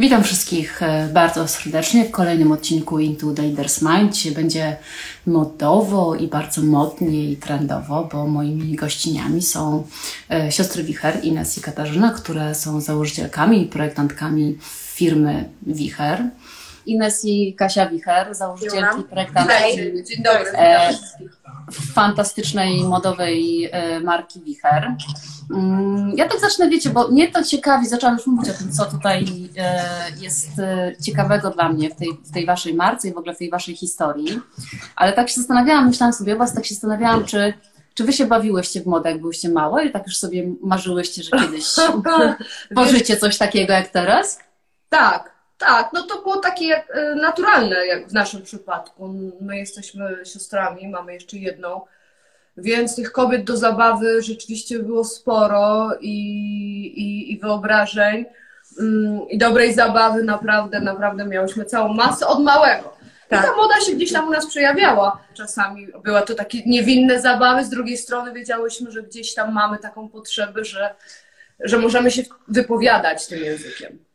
[0.00, 4.34] Witam wszystkich e, bardzo serdecznie w kolejnym odcinku Into Leader's Mind.
[4.34, 4.76] Będzie
[5.26, 9.86] modowo i bardzo modnie i trendowo, bo moimi gościniami są
[10.30, 14.58] e, siostry Wicher, Ines i Katarzyna, które są założycielkami i projektantkami
[14.94, 16.30] firmy Wicher.
[16.90, 19.54] Ines i Kasia Wicher, założycielki, projektantki.
[20.04, 20.50] Dzień dobry.
[20.54, 20.90] E,
[21.94, 24.94] fantastycznej modowej e, marki Wicher.
[25.54, 28.84] Mm, Ja tak zacznę, wiecie, bo mnie to ciekawi, zaczęłam już mówić o tym, co
[28.84, 29.24] tutaj
[29.58, 29.84] e,
[30.20, 33.38] jest e, ciekawego dla mnie w tej, w tej waszej marce i w ogóle w
[33.38, 34.40] tej waszej historii.
[34.96, 37.54] Ale tak się zastanawiałam, myślałam sobie o was, tak się zastanawiałam, czy,
[37.94, 41.30] czy wy się bawiłyście w modę, jak byłyście małe i tak już sobie marzyłyście, że
[41.30, 41.64] kiedyś
[42.72, 44.38] tworzycie coś takiego jak teraz?
[44.88, 45.90] Tak, tak.
[45.92, 49.14] No to było takie e, naturalne jak w naszym przypadku.
[49.40, 51.80] My jesteśmy siostrami, mamy jeszcze jedną,
[52.56, 56.16] więc tych kobiet do zabawy rzeczywiście było sporo i,
[56.96, 58.24] i, i wyobrażeń
[58.80, 62.96] mm, i dobrej zabawy naprawdę, naprawdę miałyśmy całą masę od małego.
[63.26, 63.44] I Tak.
[63.44, 65.24] ta moda się gdzieś tam u nas przejawiała.
[65.34, 70.08] Czasami były to takie niewinne zabawy, z drugiej strony wiedziałyśmy, że gdzieś tam mamy taką
[70.08, 70.94] potrzebę, że,
[71.60, 74.09] że możemy się wypowiadać tym językiem.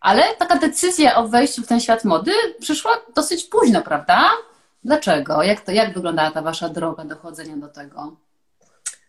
[0.00, 4.30] Ale taka decyzja o wejściu w ten świat mody przyszła dosyć późno, prawda?
[4.84, 5.42] Dlaczego?
[5.42, 8.16] Jak, to, jak wyglądała ta wasza droga dochodzenia do tego?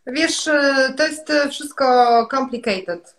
[0.07, 1.85] Wiesz, e, to jest e, wszystko
[2.31, 3.15] complicated.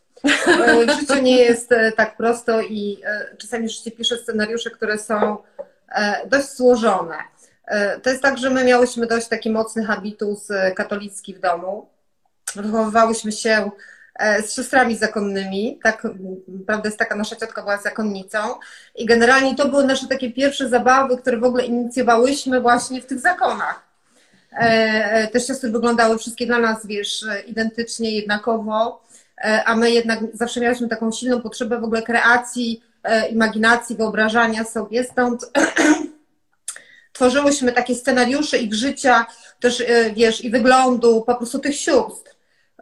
[0.86, 3.02] W życiu nie jest tak prosto i
[3.38, 5.36] czasami życie pisze scenariusze, które są
[5.88, 7.16] e, dość złożone.
[7.66, 11.88] E, To jest tak, że my miałyśmy dość taki mocny habitus katolicki w domu.
[12.54, 13.70] Wychowywałyśmy się
[14.20, 16.06] z siostrami zakonnymi, tak,
[16.66, 18.38] prawda jest taka, nasza ciotka była zakonnicą
[18.94, 23.20] i generalnie to były nasze takie pierwsze zabawy, które w ogóle inicjowałyśmy właśnie w tych
[23.20, 23.82] zakonach.
[24.52, 29.02] E, Te siostry wyglądały wszystkie dla nas, wiesz, e, identycznie, jednakowo,
[29.44, 34.64] e, a my jednak zawsze miałyśmy taką silną potrzebę w ogóle kreacji, e, imaginacji, wyobrażania
[34.64, 35.50] sobie, stąd
[37.12, 39.26] tworzyłyśmy takie scenariusze ich życia,
[39.60, 42.31] też, e, wiesz, i wyglądu, po prostu tych sióstr.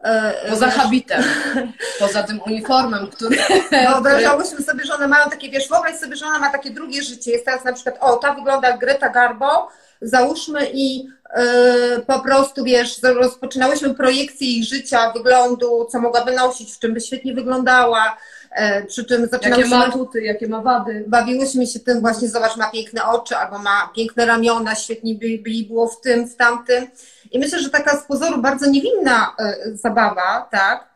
[0.04, 1.22] E, Poza wiesz, habitem,
[2.00, 3.36] poza tym uniformem, który.
[3.70, 7.30] Wyobrażałyśmy sobie, że one mają takie, wiesz, wyobraź sobie, że ona ma takie drugie życie.
[7.30, 9.68] Jest teraz na przykład, o, ta wygląda jak Greta Garbo,
[10.02, 16.78] załóżmy i yy, po prostu, wiesz, rozpoczynałyśmy projekcję ich życia, wyglądu, co mogłaby nosić, w
[16.78, 18.16] czym by świetnie wyglądała,
[18.50, 21.04] e, przy czym Jakie ma atuty, jakie ma wady.
[21.06, 25.50] Bawiłyśmy się tym właśnie, zobacz, ma piękne oczy, albo ma piękne ramiona, świetnie by, by
[25.50, 26.86] jej było w tym, w tamtym.
[27.30, 30.88] I myślę, że taka z pozoru bardzo niewinna e, zabawa, tak,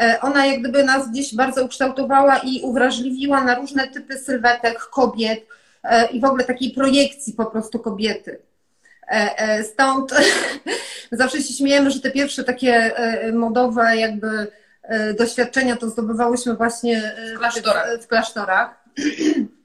[0.00, 5.46] e, ona jak gdyby nas gdzieś bardzo ukształtowała i uwrażliwiła na różne typy sylwetek kobiet
[5.84, 8.38] e, i w ogóle takiej projekcji po prostu kobiety.
[9.72, 10.10] Stąd
[11.12, 12.92] zawsze się śmiejemy, że te pierwsze takie
[13.32, 14.46] modowe jakby
[15.18, 17.86] doświadczenia to zdobywałyśmy właśnie W klasztorach.
[18.00, 18.70] w klasztorach.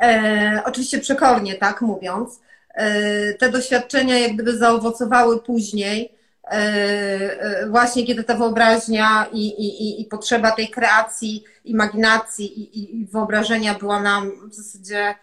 [0.00, 2.40] E, oczywiście przekornie, tak mówiąc.
[2.80, 6.12] E, te doświadczenia jak gdyby zaowocowały później,
[6.44, 13.06] e, e, właśnie kiedy ta wyobraźnia i, i, i- potrzeba tej kreacji, imaginacji i, i,
[13.06, 15.14] wyobrażenia była nam w zasadzie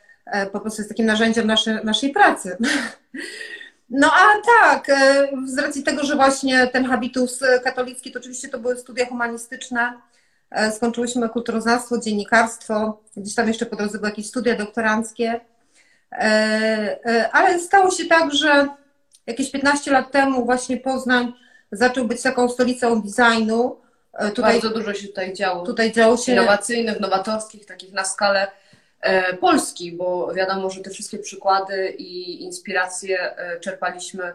[0.52, 2.58] po prostu jest takim narzędziem naszej, naszej pracy.
[3.90, 4.26] No a
[4.62, 4.88] tak,
[5.46, 9.94] z racji tego, że właśnie ten habitus katolicki, to oczywiście to były studia humanistyczne,
[10.76, 15.40] Skończyłyśmy kulturoznawstwo, dziennikarstwo, gdzieś tam jeszcze po drodze były jakieś studia doktoranckie.
[16.12, 18.68] E, e, Ale stało się tak, że
[19.28, 21.34] jakieś 15 lat temu właśnie Poznań
[21.72, 23.82] zaczął być taką stolicą designu.
[24.14, 25.66] E, Tutaj, Bardzo dużo się tutaj działo.
[25.66, 26.32] tutaj działo się.
[26.32, 28.48] Innowacyjnych, nowatorskich, takich na skalę
[29.40, 34.34] Polski, bo wiadomo, że te wszystkie przykłady i inspiracje czerpaliśmy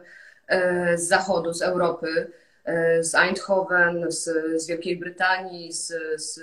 [0.94, 2.30] z zachodu, z Europy,
[3.00, 4.24] z Eindhoven, z,
[4.62, 6.40] z Wielkiej Brytanii, z, z,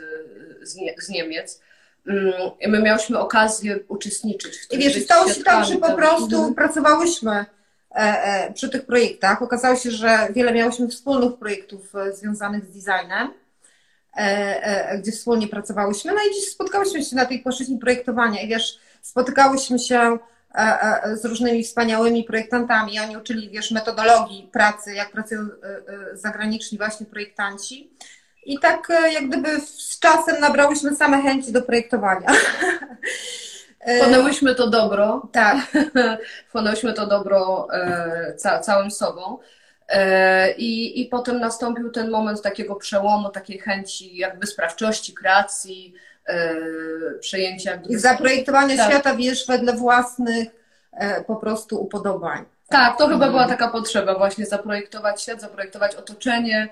[0.98, 1.62] z Niemiec.
[2.08, 4.80] Mm, I my miałyśmy okazję uczestniczyć w I tym.
[4.80, 6.56] wiesz, być stało się tak, że po prostu Mhm.
[6.56, 7.46] pracowałyśmy e,
[7.96, 9.42] e, przy tych projektach.
[9.42, 13.34] Okazało się, że wiele miałyśmy wspólnych projektów e, związanych z designem,
[15.02, 16.12] gdzie wspólnie pracowałyśmy.
[16.14, 20.18] No i dziś spotkałyśmy się na tej płaszczyźnie projektowania i wiesz, spotykałyśmy się
[21.14, 23.00] z różnymi wspaniałymi projektantami.
[23.00, 25.48] Oni uczyli, wiesz, metodologii pracy, jak pracują
[26.14, 27.92] zagraniczni właśnie projektanci.
[28.50, 32.28] I tak e, jak gdyby z czasem nabrałyśmy same chęci do projektowania.
[33.98, 35.58] Wchłonęłyśmy to dobro, Tak.
[36.50, 39.38] wchłonęłyśmy to dobro e, ca, całym sobą.
[39.90, 45.94] E, I, I potem nastąpił ten moment takiego przełomu, takiej chęci jakby sprawczości, kreacji,
[47.20, 47.80] przejęcia.
[47.90, 48.92] I zaprojektowania Tak.
[48.92, 50.48] świata, wiesz, wedle własnych
[51.28, 52.46] po prostu upodobań.
[52.70, 56.70] Tak, to chyba była taka potrzeba właśnie zaprojektować świat, zaprojektować otoczenie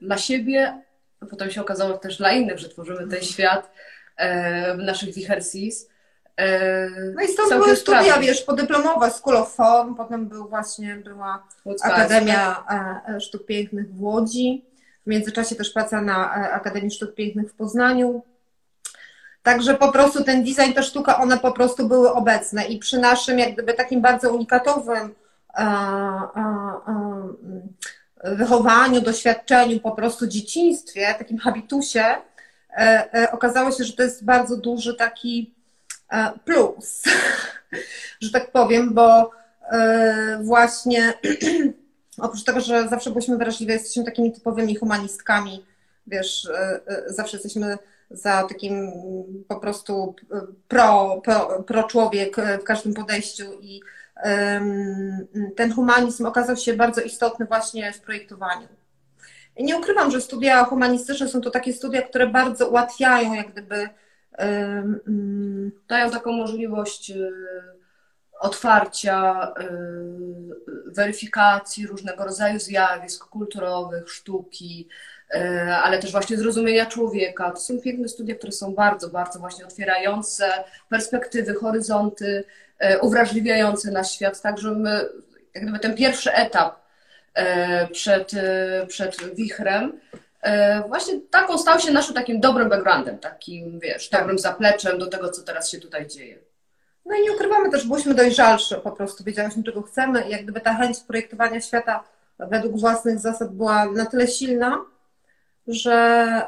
[0.00, 0.82] dla siebie
[1.30, 3.70] potem się okazało też dla innych, że tworzymy ten świat
[4.78, 5.88] w naszych Wichersis.
[7.14, 8.28] No i stąd były studia, sprawdzić.
[8.28, 12.64] wiesz, podyplomowe School of Form, potem był właśnie, była Łódzka Akademia
[13.20, 14.64] Sztuk Pięknych w Łodzi,
[15.06, 18.22] w międzyczasie też praca na Akademii Sztuk Pięknych w Poznaniu,
[19.48, 23.38] Także po prostu ten design, ta sztuka, one po prostu były obecne i przy naszym
[23.38, 25.14] jak gdyby takim bardzo unikatowym
[25.54, 25.66] e, e,
[26.88, 27.28] e,
[28.24, 32.04] wychowaniu, doświadczeniu, po prostu dzieciństwie, takim habitusie,
[33.32, 35.54] okazało się, że to jest bardzo duży taki
[36.44, 37.02] plus,
[38.22, 39.30] że tak powiem, bo
[40.40, 41.14] właśnie
[42.18, 45.64] oprócz tego, że zawsze byliśmy wrażliwe, jesteśmy takimi typowymi humanistkami,
[46.06, 46.48] wiesz,
[47.06, 47.78] zawsze jesteśmy
[48.10, 48.92] za takim
[49.48, 50.14] po prostu
[50.68, 53.80] pro, pro, pro człowiek w każdym podejściu i
[55.56, 58.68] ten humanizm okazał się bardzo istotny właśnie w projektowaniu.
[59.60, 63.88] Nie ukrywam, że studia humanistyczne są to takie studia, które bardzo ułatwiają jak gdyby
[65.88, 67.32] dają taką możliwość y,
[68.40, 74.88] otwarcia, y, weryfikacji różnego rodzaju zjawisk kulturowych, sztuki,
[75.30, 77.50] E, ale też właśnie zrozumienia człowieka.
[77.50, 82.44] To są piękne studia, które są bardzo, bardzo właśnie otwierające perspektywy, horyzonty, e,
[83.00, 85.08] uwrażliwiające na świat, tak że my,
[85.54, 86.80] jak gdyby ten pierwszy etap
[87.34, 88.32] e, przed,
[88.88, 90.00] przed wichrem,
[90.88, 94.20] właśnie taką stał się naszym takim dobrym backgroundem, takim, wiesz, tak.
[94.20, 96.38] dobrym zapleczem do tego, co teraz się tutaj dzieje.
[97.06, 100.60] No i nie ukrywamy też, byliśmy dojrzalsze po prostu, wiedziałyśmy, czego chcemy i jak gdyby
[100.60, 102.04] ta chęć projektowania świata
[102.38, 104.84] według własnych zasad była na tyle silna,
[105.66, 105.92] że,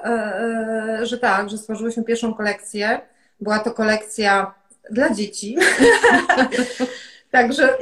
[0.04, 3.00] e, e, że tak, że stworzyłyśmy pierwszą kolekcję.
[3.40, 4.54] Była to kolekcja
[4.90, 5.56] dla dzieci.
[7.30, 7.74] Także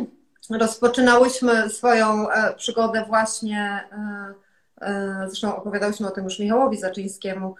[0.50, 3.88] rozpoczynałyśmy swoją e, przygodę właśnie,
[5.26, 7.54] zresztą opowiadałyśmy o tym już Michałowi Zaczyńskiemu,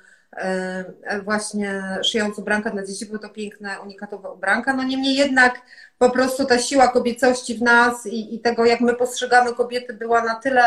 [1.25, 4.75] właśnie szyjąc ubranka dla dzieci, były to piękne, unikatowe ubranka.
[4.75, 5.60] No niemniej jednak
[5.99, 10.25] po prostu ta siła kobiecości w nas i, i tego, jak my postrzegamy kobiety, była
[10.25, 10.62] na tyle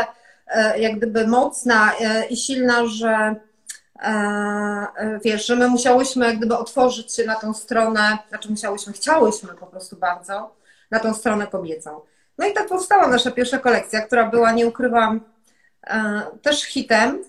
[0.49, 3.35] E, jak gdyby mocna e, i silna, że e,
[5.23, 9.65] wiesz, że my musiałyśmy jak gdyby otworzyć się na tą stronę, znaczy musiałyśmy, chciałyśmy po
[9.65, 10.55] prostu bardzo,
[10.91, 12.01] na tą stronę kobiecą.
[12.37, 15.21] No i tak powstała nasza pierwsza kolekcja, która była, nie ukrywam,
[16.41, 17.23] też hitem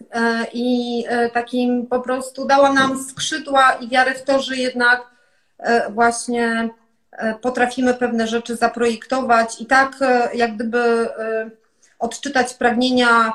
[0.52, 5.00] i takim po prostu dała nam skrzydła i wiarę w to, że jednak
[5.90, 6.70] właśnie
[7.40, 9.96] potrafimy pewne rzeczy zaprojektować i tak
[10.34, 11.08] jak gdyby
[12.00, 13.32] odczytać pragnienia e,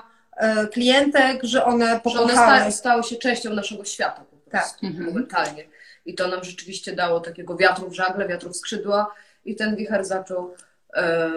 [0.71, 2.27] klientek, że one pokochały.
[2.27, 4.89] Że one stały, stały się częścią naszego świata po prostu, tak.
[4.89, 5.05] Mhm.
[5.05, 5.63] momentalnie.
[6.05, 9.15] I to nam rzeczywiście dało takiego wiatru w żagle, wiatru w skrzydła
[9.45, 10.55] i ten wicher zaczął
[10.93, 11.29] e,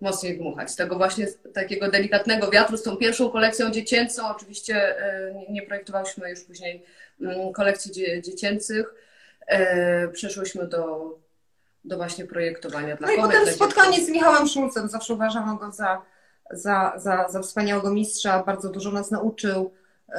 [0.00, 0.70] mocniej dmuchać.
[0.70, 6.30] Z tego właśnie takiego delikatnego wiatru, z tą pierwszą kolekcją dziecięcą, oczywiście e, nie projektowałyśmy
[6.30, 6.84] już później
[7.20, 8.94] mm, kolekcji dzie, dziecięcych,
[9.46, 11.14] e, przeszłyśmy do,
[11.84, 16.02] do właśnie projektowania dla No i potem spotkanie z Michałem Szulcem, zawsze uważam go za
[16.50, 19.70] za, za, za wspaniałego mistrza, bardzo dużo nas nauczył.
[20.08, 20.16] Yy,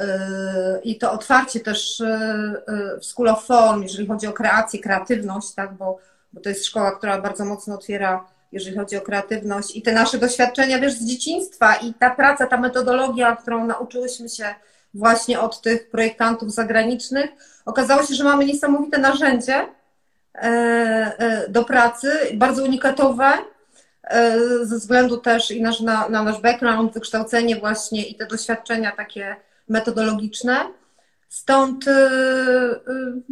[0.84, 5.74] I to otwarcie też yy, w School of Form, jeżeli chodzi o kreację, kreatywność, tak,
[5.74, 5.98] bo,
[6.32, 10.18] bo to jest szkoła, która bardzo mocno otwiera, jeżeli chodzi o kreatywność i te nasze
[10.18, 14.54] doświadczenia, wiesz, z dzieciństwa i ta praca, ta metodologia, którą nauczyłyśmy się
[14.94, 17.30] właśnie od tych projektantów zagranicznych,
[17.64, 19.66] okazało się, że mamy niesamowite narzędzie
[21.48, 23.32] do pracy, bardzo unikatowe,
[24.62, 29.36] ze względu też i nasz, na, na nasz background, wykształcenie właśnie i te doświadczenia takie
[29.68, 30.58] metodologiczne.
[31.28, 33.22] Stąd yy,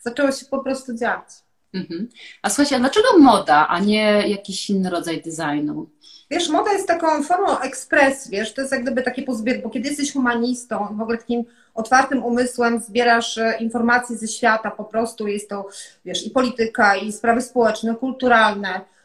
[0.04, 1.28] zaczęło się po prostu działać.
[1.74, 2.08] Mhm.
[2.42, 5.90] A słuchajcie, a dlaczego moda, a nie jakiś inny rodzaj designu?
[6.30, 9.88] Wiesz, moda jest taką formą ekspresji, wiesz, to jest jak gdyby takie pozbier, bo kiedy
[9.88, 11.44] jesteś humanistą, w ogóle takim
[11.74, 15.68] otwartym umysłem zbierasz e, informacje ze świata, po prostu jest to,
[16.04, 18.97] wiesz, i polityka, i sprawy społeczne, kulturalne, E, e,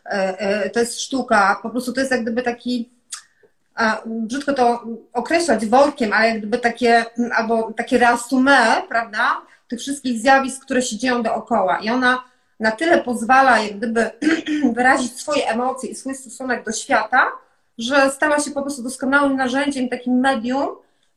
[0.74, 2.90] to jest sztuka, po prostu to jest jak gdyby taki,
[4.06, 4.84] brzydko to
[5.14, 7.06] określać workiem, ale jak gdyby takie,
[7.36, 11.78] albo takie reasumé, prawda, tych wszystkich zjawisk, które się dzieją dookoła.
[11.78, 12.24] I ona
[12.60, 14.12] na tyle pozwala jak gdyby
[14.76, 17.32] wyrazić swoje emocje i swój stosunek do świata,
[17.78, 20.68] że stała się po prostu doskonałym narzędziem, takim medium,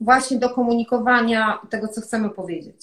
[0.00, 2.76] właśnie do komunikowania tego, co chcemy powiedzieć.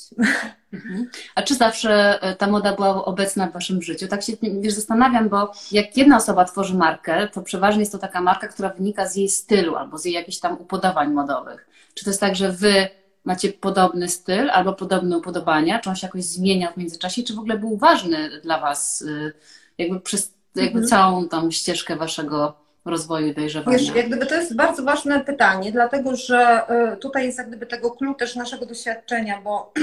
[0.74, 1.10] Mhm.
[1.36, 4.08] A czy zawsze e, ta moda była obecna w Waszym życiu?
[4.08, 8.22] Tak się wiesz, zastanawiam, bo jak jedna osoba tworzy markę, to przeważnie jest to taka
[8.22, 11.68] marka, która wynika z jej stylu albo z jej jakichś tam upodobań modowych.
[11.94, 12.88] Czy to jest tak, że Wy
[13.26, 15.80] macie podobny styl albo podobne upodobania?
[15.80, 17.24] Czy on się jakoś zmieniał w międzyczasie?
[17.24, 19.32] Czy w ogóle był ważny dla Was e,
[19.78, 20.88] jakby przez jakby mhm.
[20.88, 23.78] całą tą ścieżkę Waszego rozwoju dojrzewania?
[23.78, 26.62] Wiesz, jak gdyby to jest bardzo ważne pytanie, dlatego że
[27.02, 29.74] tutaj jest jak gdyby tego klucz też naszego doświadczenia, bo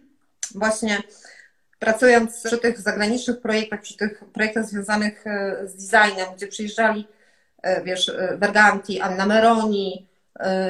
[0.54, 0.98] właśnie
[1.78, 5.24] pracując przy tych zagranicznych projektach, przy tych projektach związanych
[5.64, 7.08] z designem, gdzie przyjeżdżali,
[7.84, 10.06] wiesz, Verganti, Anna Meroni,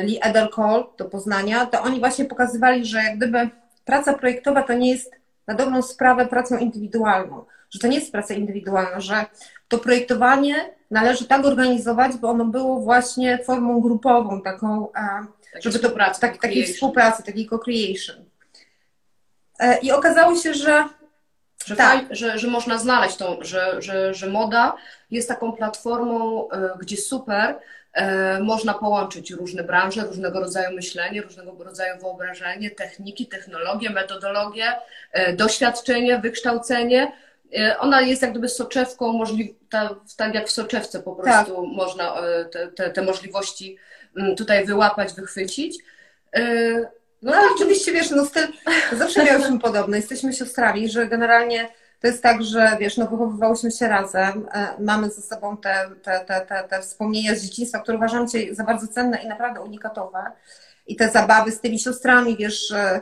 [0.03, 3.51] Lee Edercole do Poznania, to oni właśnie pokazywali, że jak gdyby
[3.85, 5.13] praca projektowa to nie jest
[5.47, 9.25] na dobrą sprawę pracą indywidualną, że to nie jest praca indywidualna, że
[9.71, 14.89] to projektowanie należy tak organizować, by ono było właśnie formą grupową, taką,
[15.61, 18.25] żeby to tak, takiej współpracy, takiej co-creation.
[19.59, 20.85] E, I okazało się, że
[21.67, 22.05] że, tak.
[22.11, 24.77] że, że można znaleźć tą, że, że, że moda
[25.11, 27.57] jest taką platformą, e, gdzie super
[27.93, 34.65] E, można połączyć różne branże, różnego rodzaju myślenie, różnego rodzaju wyobrażenie, techniki, technologie, metodologie,
[35.13, 37.13] e, doświadczenie, wykształcenie.
[37.59, 41.65] E, ona jest jak gdyby soczewką, możli- ta, tak jak w soczewce po prostu tak.
[41.73, 42.15] można
[42.53, 43.77] te, te, te, możliwości
[44.17, 45.79] mm, tutaj wyłapać, wychwycić.
[47.23, 48.47] No, no oczywiście, wiesz, no styl
[48.93, 49.97] zawsze miałyśmy podobny.
[49.97, 51.69] Jesteśmy siostrami, że generalnie
[52.01, 56.21] to jest tak, że wiesz, no wychowywałyśmy się razem, e, mamy ze sobą te, te,
[56.21, 60.19] te, te, te wspomnienia z dzieciństwa, które uważam cię za bardzo cenne i naprawdę unikatowe.
[60.87, 63.01] I te zabawy z tymi siostrami, wiesz, e, e,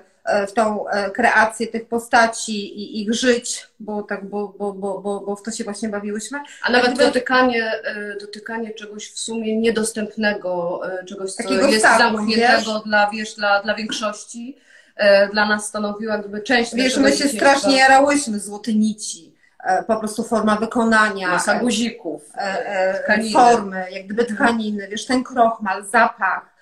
[0.49, 5.37] w tą kreację tych postaci i ich żyć, bo tak, bo, bo, bo, bo, bo
[5.37, 6.41] w to się właśnie bawiłyśmy.
[6.63, 7.05] A nawet gdyby...
[7.05, 7.73] dotykanie,
[8.21, 12.83] dotykanie czegoś w sumie niedostępnego, czegoś, co Takiego jest zamkniętego wiesz?
[12.85, 14.57] dla, wiesz, dla, dla większości
[14.99, 19.97] E, dla nas stanowiła jakby część Wiesz, my się strasznie jarałyśmy złote nici, e, po
[19.97, 21.29] prostu forma wykonania.
[21.29, 23.33] Masa guzików, e, tkaniny.
[23.33, 26.59] formy, jak gdyby tkaniny, wiesz, ten krochmal, zapach,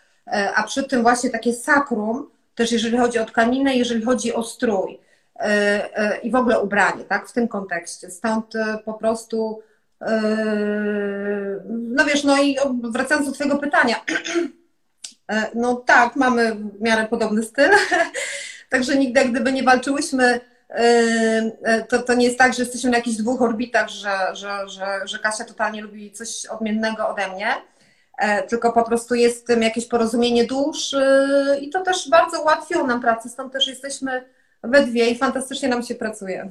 [0.55, 4.99] a przy tym właśnie takie sakrum, też jeżeli chodzi o tkaninę, jeżeli chodzi o strój
[6.23, 8.11] i w ogóle ubranie, tak, w tym kontekście.
[8.11, 8.53] Stąd
[8.85, 9.63] po prostu,
[11.69, 13.97] no wiesz, no i wracając do Twojego pytania,
[15.29, 17.71] E, no tak, mamy w miarę podobny styl,
[18.71, 20.83] także nigdy gdyby nie walczyłyśmy, e,
[21.63, 24.87] e, to, to nie jest tak, że jesteśmy na jakichś dwóch orbitach, że, że, że,
[25.05, 27.49] że Kasia totalnie lubi coś odmiennego ode mnie,
[28.49, 30.95] tylko po prostu jest w tym jakieś porozumienie dusz
[31.61, 34.25] i to też bardzo ułatwiło nam pracę, stąd też jesteśmy
[34.63, 36.51] we dwie i fantastycznie nam się pracuje.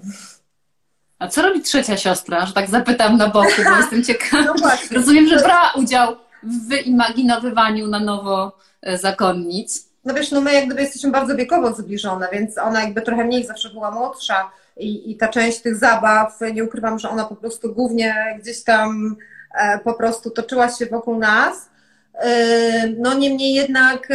[1.20, 4.44] A co robi trzecia siostra, że tak zapytam na boku, bo jestem ciekawa.
[4.44, 9.90] No Rozumiem, że brała udział w wyimaginowywaniu na nowo e, zakonnic.
[10.06, 13.46] No wiesz, no my jak gdyby jesteśmy bardzo wiekowo zbliżone, więc ona jakby trochę mniej
[13.46, 17.74] zawsze była młodsza i, i ta część tych zabaw, nie ukrywam, że ona po prostu
[17.74, 19.35] głównie gdzieś tam e,
[19.84, 21.70] po prostu toczyła się wokół nas.
[22.14, 24.10] E, no niemniej jednak,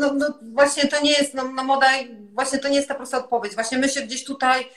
[0.00, 1.86] no, no, właśnie to nie jest, no, no moda,
[2.34, 3.54] właśnie to nie jest ta prosta odpowiedź.
[3.54, 4.68] Właśnie my się gdzieś tutaj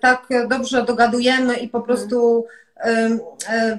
[0.00, 2.46] tak dobrze dogadujemy i po prostu,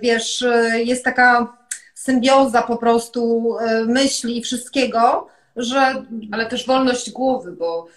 [0.02, 0.46] wiesz,
[0.86, 1.60] jest taka
[2.00, 6.04] symbioza po prostu e, myśli i wszystkiego, że...
[6.32, 7.90] Ale też wolność głowy, bo e,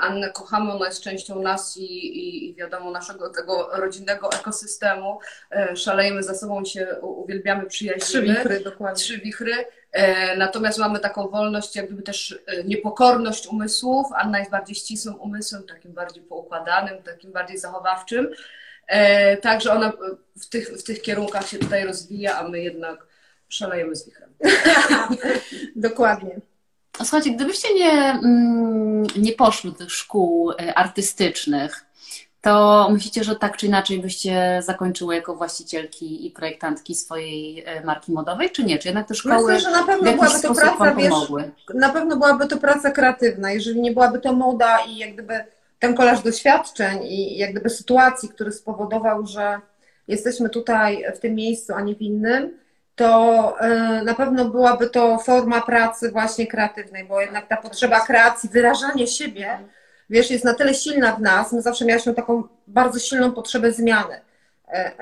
[0.00, 5.18] Annę kochamy, ona jest częścią nas i, i, i, wiadomo naszego tego rodzinnego ekosystemu.
[5.50, 8.04] E, szalejemy za sobą się, uwielbiamy, przyjaźnimy.
[8.06, 8.96] Trzy wichry, dokładnie.
[8.96, 9.52] Trzy wichry.
[10.36, 14.06] Natomiast mamy taką wolność, jak gdyby też niepokorność umysłów.
[14.16, 18.28] Anna jest bardziej ścisłym umysłem, takim bardziej poukładanym, takim bardziej zachowawczym.
[19.42, 19.92] Także ona
[20.36, 23.06] w tych, w tych kierunkach się tutaj rozwija, a my jednak
[23.48, 24.34] szalejemy z wichrem.
[25.76, 26.40] Dokładnie.
[26.98, 31.84] Słuchajcie, gdybyście nie, mm, nie poszły do tych szkół e, artystycznych,
[32.40, 38.12] to myślicie, że tak czy inaczej byście zakończyły jako właścicielki i projektantki swojej e, marki
[38.12, 38.78] modowej, czy nie?
[38.78, 41.14] Czy jednak te szkoły Myślę, że na pewno byłaby to praca, wiesz,
[41.74, 45.44] na pewno byłaby to praca kreatywna, jeżeli nie byłaby to moda i jak gdyby
[45.78, 49.60] ten kolaż doświadczeń i jak gdyby sytuacji, który spowodował, że
[50.08, 52.58] jesteśmy tutaj w tym miejscu, a nie w innym,
[52.98, 58.48] to e, na pewno byłaby to forma pracy właśnie kreatywnej, bo jednak ta potrzeba kreacji,
[58.48, 59.58] wyrażania siebie,
[60.10, 64.20] wiesz, jest na tyle silna w nas, my zawsze mieliśmy taką bardzo silną potrzebę zmiany
[64.68, 64.92] e,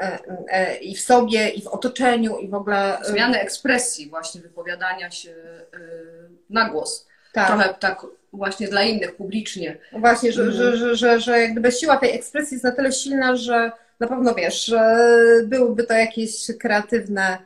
[0.48, 2.98] e, i w sobie, i w otoczeniu, i w ogóle...
[3.02, 5.34] Zmiany ekspresji właśnie, wypowiadania się
[6.50, 7.06] na głos.
[7.32, 7.46] Tak.
[7.46, 9.76] Trochę tak właśnie dla innych, publicznie.
[9.92, 10.62] Właśnie, że, mhm.
[10.62, 14.06] że, że, że, że jak gdyby siła tej ekspresji jest na tyle silna, że na
[14.06, 14.96] pewno wiesz, że
[15.44, 17.38] byłyby to jakieś kreatywne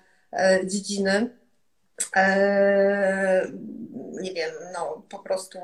[0.64, 1.38] dziedziny.
[2.16, 3.52] E,
[4.20, 5.58] nie wiem, no po prostu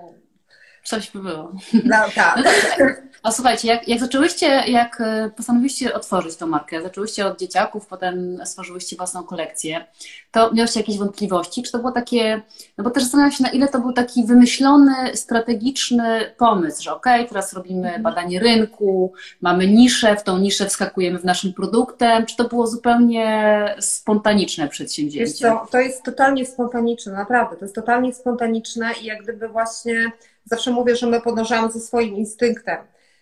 [0.87, 1.53] Coś by było.
[1.85, 2.43] No, tak.
[3.23, 8.39] A słuchajcie, jak, jak zaczęłyście, jak e, postanowiliście otworzyć tą markę, zaczęłyście od dzieciaków, potem
[8.45, 9.85] stworzyłyście własną kolekcję,
[10.31, 11.63] to miałyście jakieś wątpliwości?
[11.63, 12.43] Czy to było takie,
[12.79, 17.15] no bo też zastanawiam się, na ile to był taki wymyślony, strategiczny pomysł, że okej,
[17.21, 18.03] okay, teraz robimy mhm.
[18.03, 23.75] badanie rynku, mamy niszę, w tą niszę wskakujemy w naszym produktem, czy to było zupełnie
[23.81, 25.27] spontaniczne przedsięwzięcie?
[25.27, 30.13] Wiesz co, to jest totalnie spontaniczne, naprawdę, to jest totalnie spontaniczne i jak gdyby właśnie
[30.47, 32.79] zawsze mówię, że my podążamy ze swoim instynktem.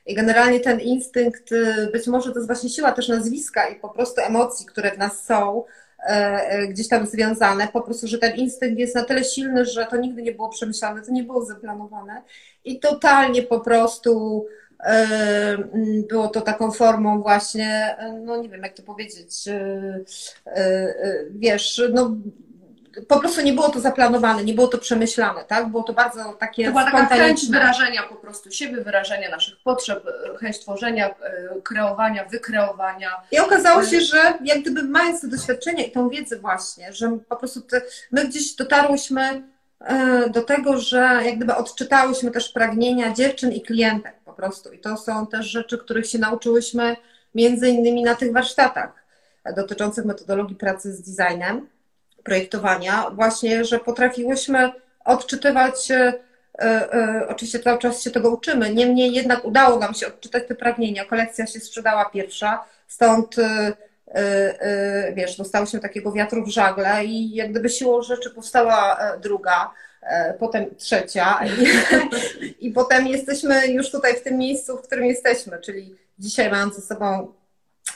[0.07, 3.89] I generalnie ten instynkt, y, być może to jest właśnie siła też nazwiska i po
[3.89, 5.65] prostu emocji, które w nas są,
[5.99, 6.11] e,
[6.49, 9.97] e, gdzieś tam związane, po prostu, że ten instynkt jest na tyle silny, że to
[9.97, 12.23] nigdy nie było przemyślane, to nie było zaplanowane
[12.65, 14.47] i totalnie po prostu
[14.85, 15.59] e,
[16.09, 19.45] było to taką formą właśnie, no nie wiem jak to powiedzieć,
[21.31, 22.17] wiesz, no
[23.09, 25.69] po prostu nie było to zaplanowane, nie było to przemyślane, tak?
[25.69, 30.07] Było to bardzo takie To była taka chęć wyrażenia po prostu siebie, wyrażenia naszych potrzeb,
[30.07, 31.15] e, chęć tworzenia, e,
[31.63, 33.11] kreowania, wykreowania.
[33.33, 37.37] I okazało się, że jak gdyby mając te doświadczenia i tą wiedzę właśnie, że po
[37.37, 37.83] prostu te,
[38.13, 39.43] my gdzieś dotarłyśmy
[39.81, 44.73] e, do tego, że jak gdyby odczytałyśmy też pragnienia dziewczyn i klientek po prostu.
[44.73, 46.97] I to są też rzeczy, których się nauczyłyśmy
[47.35, 49.05] między innymi na tych warsztatach
[49.57, 51.74] dotyczących metodologii pracy z designem
[52.25, 54.73] projektowania, właśnie, że potrafiłyśmy
[55.05, 56.15] odczytywać, e,
[56.59, 61.05] e, oczywiście cały czas się tego uczymy, niemniej jednak udało nam się odczytać te pragnienia.
[61.05, 63.73] Kolekcja się sprzedała pierwsza, stąd e,
[65.15, 69.71] wiesz, dostałyśmy takiego wiatru w żagle i jak gdyby siłą rzeczy powstała druga,
[70.39, 71.67] potem trzecia i,
[72.67, 76.83] i potem jesteśmy już tutaj w tym miejscu, w którym jesteśmy, czyli dzisiaj mając ze
[76.83, 77.33] sobą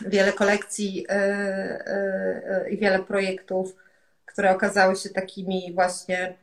[0.00, 1.06] wiele kolekcji
[2.70, 3.74] i wiele projektów,
[4.38, 6.34] które okazały się takimi właśnie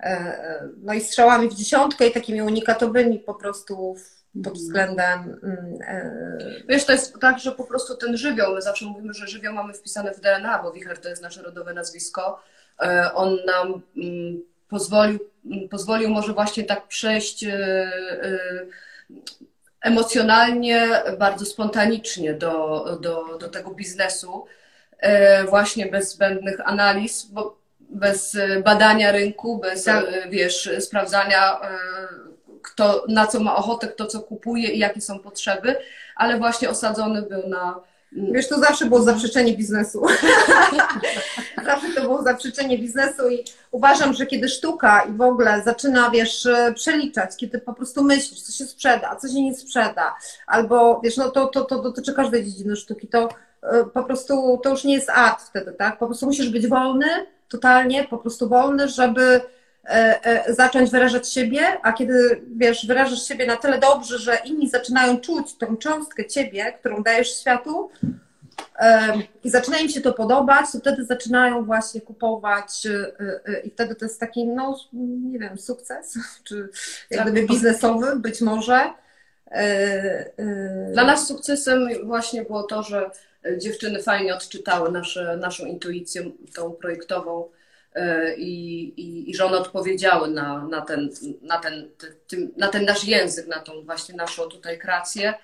[0.00, 3.96] e, e, no i strzałami w dziesiątkę i takimi unikatowymi po prostu
[4.32, 4.54] pod mhm.
[4.54, 5.40] względem.
[5.42, 9.26] Mm, e, Wiesz, to jest tak, że po prostu ten żywioł, my zawsze mówimy, że
[9.26, 12.42] żywioł mamy wpisane w DNA, bo wicher to jest nasze rodowe nazwisko.
[13.14, 17.44] On nam mm, pozwolił, mm, pozwolił może właśnie tak przejść
[19.80, 20.88] emocjonalnie,
[21.18, 24.46] bardzo spontanicznie do, do, do tego biznesu.
[24.98, 30.04] E, właśnie bez zbędnych analiz, bo bez e, badania rynku, bez tak.
[30.04, 31.60] E, wiesz, sprawdzania
[32.62, 35.76] kto na co ma ochotę, kto co kupuje i jakie są potrzeby,
[36.16, 37.80] ale właśnie osadzony był na
[38.16, 40.06] mm, Wiesz, to zawsze było zaprzeczenie biznesu.
[41.66, 46.48] zawsze to było zaprzeczenie biznesu i uważam, że kiedy sztuka i w ogóle zaczyna, wiesz,
[46.74, 51.30] przeliczać, kiedy po prostu myślisz, co się sprzeda, co się nie sprzeda, albo, wiesz, no
[51.30, 53.28] to, to, to dotyczy każdej dziedziny sztuki, to
[53.94, 55.98] po prostu to już nie jest art wtedy, tak?
[55.98, 57.06] Po prostu musisz być wolny,
[57.48, 59.40] totalnie, po prostu wolny, żeby
[59.84, 64.70] e, e, zacząć wyrażać siebie, a kiedy wiesz, wyrażasz siebie na tyle dobrze, że inni
[64.70, 67.90] zaczynają czuć tą cząstkę ciebie, którą dajesz światu
[69.44, 72.86] i zaczyna im się to podobać, to wtedy zaczynają właśnie kupować
[73.64, 74.78] i wtedy to jest taki, no
[75.32, 76.68] nie wiem, sukces, czy
[77.10, 77.48] jak gdyby tak.
[77.48, 78.90] biznesowy być może.
[80.92, 83.10] Dla nas sukcesem właśnie było to, że
[83.58, 87.48] dziewczyny fajnie odczytały nasze, naszą intuicję, tą projektową
[87.94, 91.10] e, i, i, i że one odpowiedziały na, na, ten,
[91.42, 91.88] na, ten,
[92.28, 95.34] tym, na ten nasz język, na tą właśnie naszą tutaj kreację.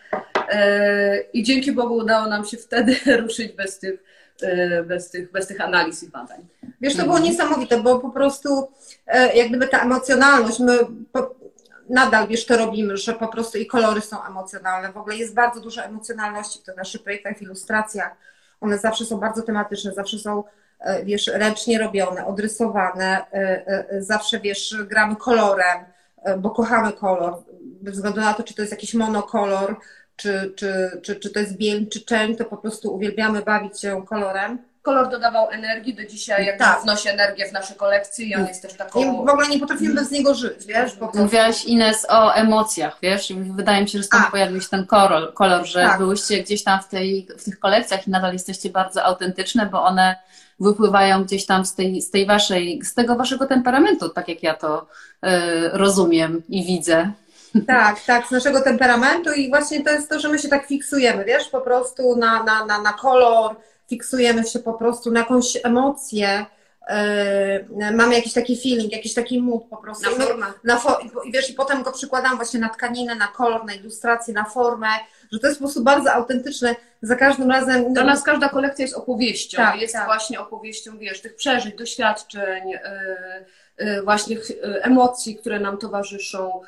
[0.48, 4.04] E, I dzięki Bogu udało nam się wtedy ruszyć bez tych,
[4.42, 6.46] e, bez tych, bez tych analiz i badań.
[6.80, 8.68] Wiesz, to było niesamowite, bo po prostu
[9.34, 10.78] jak gdyby ta emocjonalność, my
[11.92, 14.92] nadal, wiesz, to robimy, że po prostu i kolory są emocjonalne.
[14.92, 18.12] W ogóle jest bardzo dużo emocjonalności w tych naszych projektach, w ilustracjach.
[18.60, 20.44] One zawsze są bardzo tematyczne, zawsze są,
[20.80, 23.26] e, wiesz, ręcznie robione, odrysowane.
[23.32, 25.84] E, e, zawsze, wiesz, gramy kolorem,
[26.38, 27.42] bo kochamy kolor.
[27.62, 29.76] Bez względu na to, czy to jest jakiś monokolor,
[30.16, 34.04] czy, czy, czy, czy to jest biel, czy czeń, to po prostu uwielbiamy bawić się
[34.06, 36.82] kolorem kolor dodawał energii, do dzisiaj jak tak.
[36.82, 39.00] wnosi energię w nasze kolekcje i on jest też taką...
[39.00, 40.92] I w ogóle nie potrafimy bez niego żyć, wiesz?
[40.92, 43.32] Po Mówiłaś Ines o emocjach, wiesz?
[43.36, 44.30] Wydaje mi się, że stąd A.
[44.30, 45.98] pojawił się ten kolor, kolor że tak.
[45.98, 50.16] byłyście gdzieś tam w, tej, w tych kolekcjach i nadal jesteście bardzo autentyczne, bo one
[50.60, 54.54] wypływają gdzieś tam z tej, z tej waszej, z tego waszego temperamentu, tak jak ja
[54.54, 54.86] to
[55.24, 55.28] y,
[55.72, 57.12] rozumiem i widzę.
[57.66, 61.24] Tak, tak, z naszego temperamentu i właśnie to jest to, że my się tak fiksujemy,
[61.24, 63.56] wiesz, po prostu na, na, na, na kolor,
[63.92, 66.46] fiksujemy się po prostu na jakąś emocję,
[67.78, 70.10] yy, mamy jakiś taki feeling, jakiś taki mood po prostu.
[70.10, 70.46] Na formę.
[70.64, 70.80] Na
[71.24, 74.88] i, wiesz, I potem go przykładam właśnie na tkaninę, na kolor, na ilustrację, na formę,
[75.32, 76.76] że to jest po prostu bardzo autentyczne.
[77.02, 77.94] Za każdym razem.
[77.94, 79.56] Dla nas każda kolekcja jest opowieścią.
[79.56, 80.06] Tak, jest tak.
[80.06, 84.36] właśnie opowieścią, wiesz, tych przeżyć, doświadczeń, yy, yy, właśnie
[84.82, 86.60] emocji, które nam towarzyszą.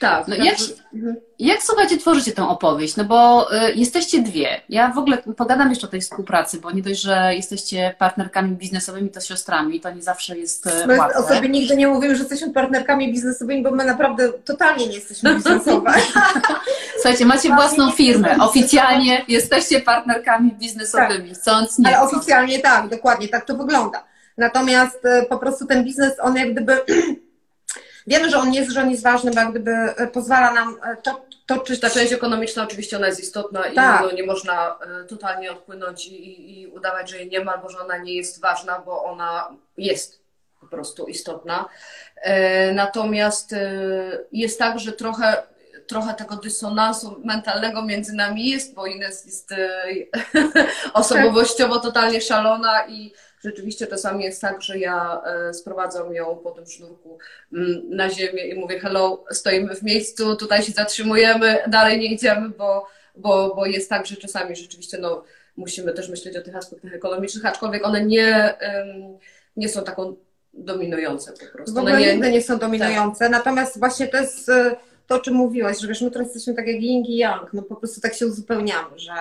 [0.00, 0.28] Tak.
[0.28, 0.56] No jak,
[0.94, 1.16] Mhm.
[1.38, 2.96] jak słuchajcie, tworzycie tę opowieść?
[2.96, 4.60] No bo y, jesteście dwie.
[4.68, 9.10] Ja w ogóle pogadam jeszcze o tej współpracy, bo nie dość, że jesteście partnerkami biznesowymi,
[9.10, 11.18] to siostrami, to nie zawsze jest y, My łatwe.
[11.18, 15.34] o sobie nigdy nie mówimy, że jesteśmy partnerkami biznesowymi, bo my naprawdę totalnie nie jesteśmy
[15.34, 15.92] biznesowe.
[16.96, 18.36] Słuchajcie, macie własną firmę.
[18.40, 24.04] Oficjalnie jesteście partnerkami biznesowymi, chcąc, nie Ale oficjalnie tak, dokładnie, tak to wygląda.
[24.38, 26.80] Natomiast e, po prostu ten biznes, on jak gdyby,
[28.06, 30.96] wiemy, że on jest, że on jest ważny, bo jak gdyby e, pozwala nam e,
[30.96, 34.02] to, toczyć Ta część ekonomiczna oczywiście ona jest istotna i Tak.
[34.02, 37.68] no, nie można e, totalnie odpłynąć i, i, i udawać, że jej nie ma, albo
[37.68, 40.20] że ona nie jest ważna, bo ona jest
[40.60, 41.68] po prostu istotna.
[42.74, 43.54] Natomiast
[44.32, 45.42] jest tak, że trochę,
[45.86, 49.54] trochę tego dysonansu mentalnego między nami jest, bo Ines jest
[50.94, 53.12] osobowościowo totalnie szalona i
[53.46, 57.18] rzeczywiście czasami jest tak, że ja e, sprowadzam ją po tym sznurku
[57.52, 62.48] mm, na ziemię i mówię hello, stoimy w miejscu, tutaj się zatrzymujemy, dalej nie idziemy,
[62.48, 65.24] bo, bo, bo jest tak, że czasami rzeczywiście no,
[65.56, 68.54] musimy też myśleć o tych aspektach ekonomicznych, aczkolwiek one nie,
[69.56, 70.16] nie są taką
[70.56, 71.74] dominujące po prostu.
[71.74, 73.28] w One ogóle nie, nigdy nie są dominujące.
[73.28, 76.66] Natomiast właśnie to jest e, to, o czym mówiłaś, że wiesz, my teraz jesteśmy tak
[76.66, 79.12] jak yin i yang, no po prostu tak się uzupełniamy, że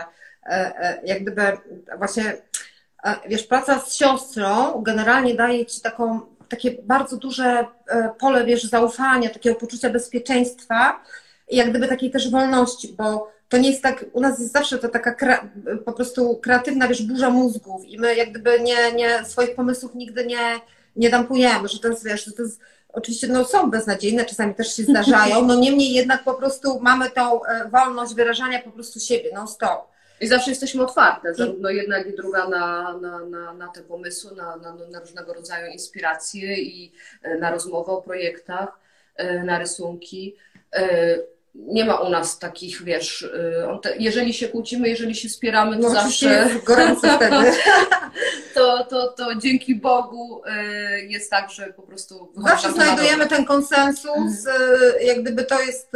[0.46, 1.42] e, jak gdyby
[1.98, 2.38] właśnie,
[3.28, 9.30] wiesz, praca z siostrą generalnie daje ci taką, takie bardzo duże e, pole, wiesz, zaufania,
[9.30, 11.04] takiego poczucia bezpieczeństwa
[11.50, 14.78] i jak gdyby takiej też wolności, bo to nie jest tak, u nas jest zawsze
[14.78, 15.38] to taka kre,
[15.86, 20.26] po prostu kreatywna, wiesz, burza mózgów i my jak gdyby nie, nie swoich pomysłów nigdy
[20.26, 20.60] nie,
[20.96, 22.60] nie dampujemy, że to jest, wiesz, to jest,
[22.94, 27.46] oczywiście no, są beznadziejne, czasami też się zdarzają, no niemniej jednak po prostu mamy tą
[27.46, 29.95] e, wolność wyrażania po prostu siebie, non stop.
[30.26, 34.36] I zawsze jesteśmy otwarte, zarówno jedna, jak i druga na, na, na, na te pomysły,
[34.36, 38.80] na, na, na różnego rodzaju inspiracje i e, na rozmowę o projektach,
[39.16, 40.36] e, na rysunki.
[41.56, 43.30] Nie ma u nas takich, wiesz,
[43.82, 47.36] te, jeżeli się kłócimy, jeżeli się spieramy, to No, zawsze gorąco wtedy.
[48.54, 54.48] to, to, to dzięki Bogu e, jest tak, że po prostu Zawsze znajdujemy ten konsensus,
[54.48, 55.92] e, jak gdyby to jest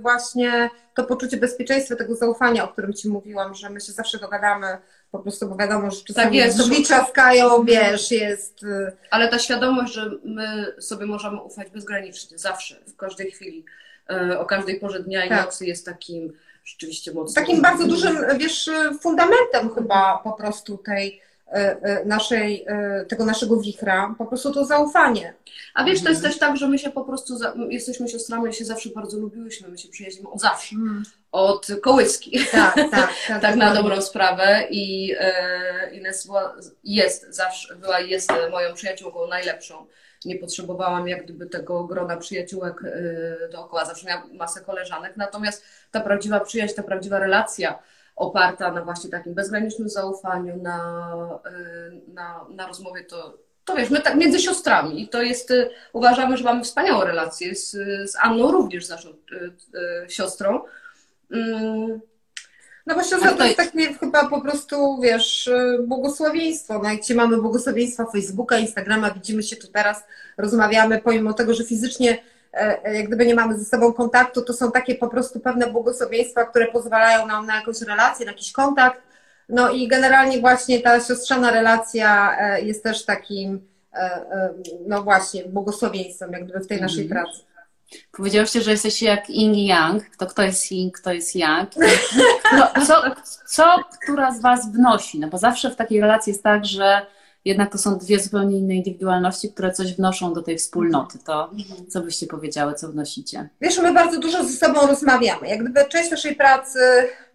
[0.00, 4.66] właśnie to poczucie bezpieczeństwa, tego zaufania, o którym Ci mówiłam, że my się zawsze dogadamy,
[5.10, 6.58] po prostu bo wiadomo, że czasami Tak jest.
[6.58, 8.60] drzwi trzaskają, wiesz, jest...
[9.10, 13.64] Ale ta świadomość, że my sobie możemy ufać bezgranicznie, zawsze, w każdej chwili,
[14.38, 15.44] o każdej porze dnia i Tak.
[15.46, 16.32] nocy jest takim
[16.64, 17.44] rzeczywiście mocnym.
[17.44, 21.20] takim bardzo dużym, wiesz, fundamentem chyba po prostu tej
[21.52, 25.34] e, e, naszej, e, tego naszego wichra, po prostu to zaufanie.
[25.74, 26.32] A wiesz, to jest Mhm.
[26.32, 29.68] też tak, że my się po prostu, za, my jesteśmy siostrami, się zawsze bardzo lubiłyśmy,
[29.68, 31.02] my się przyjaźnimy od zawsze, Mm.
[31.32, 32.90] od kołyski, Tak, tak.
[32.90, 33.74] Tak, tak na dokładnie.
[33.82, 39.86] dobrą sprawę i e, Ines była, jest zawsze, była jest moją przyjaciółką najlepszą.
[40.24, 46.00] Nie potrzebowałam jak gdyby tego grona przyjaciółek e, dookoła, zawsze miałam masę koleżanek, natomiast ta
[46.00, 47.78] prawdziwa przyjaźń, ta prawdziwa relacja
[48.16, 54.00] oparta na właśnie takim bezgranicznym zaufaniu, na, e, na, na rozmowie, to, to wiesz, my
[54.00, 57.70] tak między siostrami i to jest, e, uważamy, że mamy wspaniałą relację z,
[58.10, 59.08] z Anną również, z naszą
[60.08, 60.60] siostrą.
[62.86, 65.50] No bo siostra to jest takie chyba po prostu, wiesz,
[65.86, 66.80] błogosławieństwo.
[66.82, 70.04] No i gdzie mamy błogosławieństwa Facebooka, Instagrama, widzimy się tu teraz,
[70.36, 72.18] rozmawiamy, pomimo tego, że fizycznie
[72.54, 75.66] e, e, jak gdyby nie mamy ze sobą kontaktu, to są takie po prostu pewne
[75.66, 79.00] błogosławieństwa, które pozwalają nam na jakąś relację, na jakiś kontakt.
[79.48, 83.68] No i generalnie właśnie ta siostrzana relacja e, jest też takim,
[84.86, 87.24] no właśnie, błogosławieństwem jak gdyby w tej naszej Mhm.
[87.24, 87.40] pracy.
[88.12, 90.16] Powiedziałyście, że jesteście jak Yin i Yang.
[90.16, 91.70] To kto jest Yin, kto jest Yang?
[92.56, 93.02] No, co,
[93.46, 93.64] co
[94.02, 95.20] która z Was wnosi?
[95.20, 97.06] No bo zawsze w takiej relacji jest tak, że
[97.44, 101.18] jednak to są dwie zupełnie inne indywidualności, które coś wnoszą do tej wspólnoty.
[101.18, 101.50] To
[101.88, 103.48] co byście powiedziały, co wnosicie?
[103.60, 105.48] Wiesz, my bardzo dużo ze sobą rozmawiamy.
[105.48, 106.78] Jak gdyby część naszej pracy,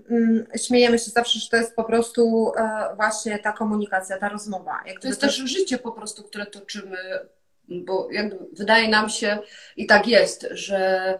[0.10, 4.80] mm, śmiejemy się zawsze, że to jest po prostu e, właśnie ta komunikacja, ta rozmowa.
[4.86, 6.98] Jak To jest też życie po prostu, które toczymy,
[7.70, 9.38] bo jakby wydaje nam się
[9.78, 11.20] i tak jest, że,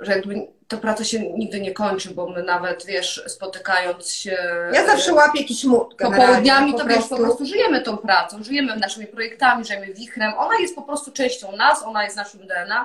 [0.00, 4.38] że jakby ta praca się nigdy nie kończy, bo my nawet, wiesz, spotykając się
[4.72, 5.94] Ja zawsze łapię jakiś mód.
[5.98, 10.32] popołudniami, po to wiesz, po prostu żyjemy tą pracą, żyjemy naszymi projektami, żyjemy wichrem.
[10.38, 12.84] Ona jest po prostu częścią nas, ona jest naszym DNA,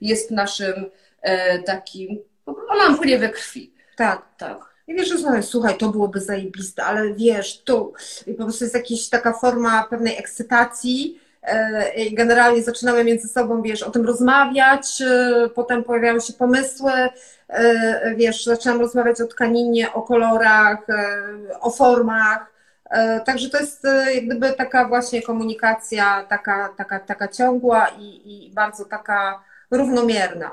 [0.00, 0.90] jest naszym
[1.22, 3.72] e, takim, ona nam płynie we krwi.
[3.96, 4.22] Tak.
[4.38, 4.58] Tak.
[4.88, 7.92] I wiesz, że słuchaj, to byłoby zajebiste, ale wiesz, tu
[8.26, 11.27] i po prostu jest jakaś taka forma pewnej ekscytacji, e,
[11.96, 16.92] i generalnie zaczynamy między sobą, wiesz, o tym rozmawiać, e, potem pojawiają się pomysły,
[17.48, 20.78] e, wiesz, zaczynam rozmawiać o tkaninie, o kolorach,
[21.60, 22.58] o formach,
[23.24, 28.84] Także to jest jak gdyby taka właśnie komunikacja, taka, taka, taka ciągła i, i bardzo
[28.84, 30.50] taka równomierna.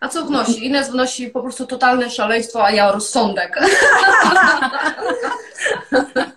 [0.00, 0.66] A co wnosi?
[0.66, 3.60] Ines wnosi po prostu totalne szaleństwo, a ja rozsądek.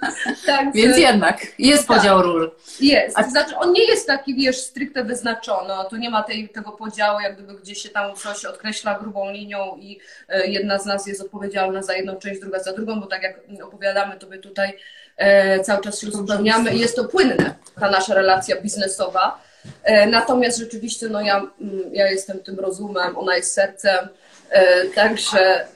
[0.50, 1.98] tak, Więc jednak jest tak.
[1.98, 2.52] podział ról.
[2.80, 3.20] Jest.
[3.20, 3.24] A...
[3.24, 5.74] Znaczy, on nie jest taki, wiesz, stricte wyznaczony.
[5.90, 9.78] Tu nie ma tej, tego podziału, jak gdyby gdzieś się tam coś odkreśla grubą linią
[9.80, 13.24] i e, jedna z nas jest odpowiedzialna za jedną część, druga za drugą, bo tak
[13.24, 14.78] jak opowiadamy, to my tutaj
[15.18, 19.42] e, cały czas się uzupełniamy i jest to płynne, ta nasza relacja biznesowa.
[19.84, 24.08] E, natomiast rzeczywiście no ja, mm, ja jestem tym rozumem, ona jest sercem,
[24.50, 25.68] e, także e,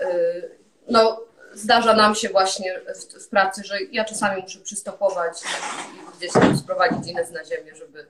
[0.90, 1.22] no,
[1.54, 6.58] zdarza nam się właśnie w, w pracy, że ja czasami muszę przystopować i, gdzieś tam
[6.58, 8.06] sprowadzić Ines na ziemię, żeby,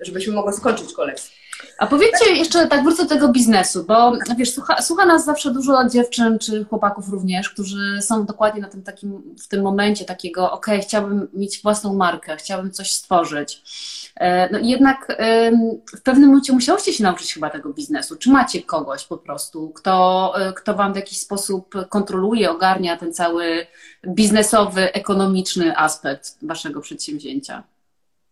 [0.00, 1.44] żebyśmy mogły skończyć kolekcję.
[1.78, 5.88] A powiedzcie jeszcze, tak wrócę do tego biznesu, bo wiesz, słucha, słucha, nas zawsze dużo
[5.88, 10.66] dziewczyn czy chłopaków również, którzy są dokładnie na tym takim, w tym momencie takiego, ok,
[10.82, 13.62] chciałbym mieć własną markę, chciałbym coś stworzyć.
[14.16, 15.16] E, no i jednak
[15.96, 18.16] w pewnym momencie musiałyście się nauczyć chyba tego biznesu.
[18.16, 23.14] Czy macie kogoś po prostu, kto, e, kto wam w jakiś sposób kontroluje, ogarnia ten
[23.14, 23.66] cały
[24.06, 27.62] biznesowy, ekonomiczny aspekt waszego przedsięwzięcia?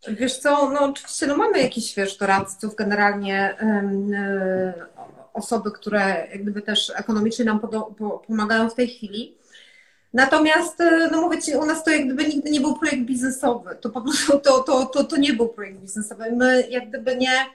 [0.09, 3.57] Wiesz co, no oczywiście no mamy jakichś, wiesz, doradców, generalnie
[4.11, 4.85] yy,
[5.33, 7.61] osoby, które jak gdyby też ekonomicznie nam
[8.27, 9.37] pomagają w tej chwili.
[10.15, 13.77] Natomiast, e, no mówię Ci, u nas to jak gdyby nigdy nie był projekt biznesowy.
[13.81, 16.33] To po prostu to, to, to, to nie był projekt biznesowy.
[16.33, 17.47] My jak gdyby nie,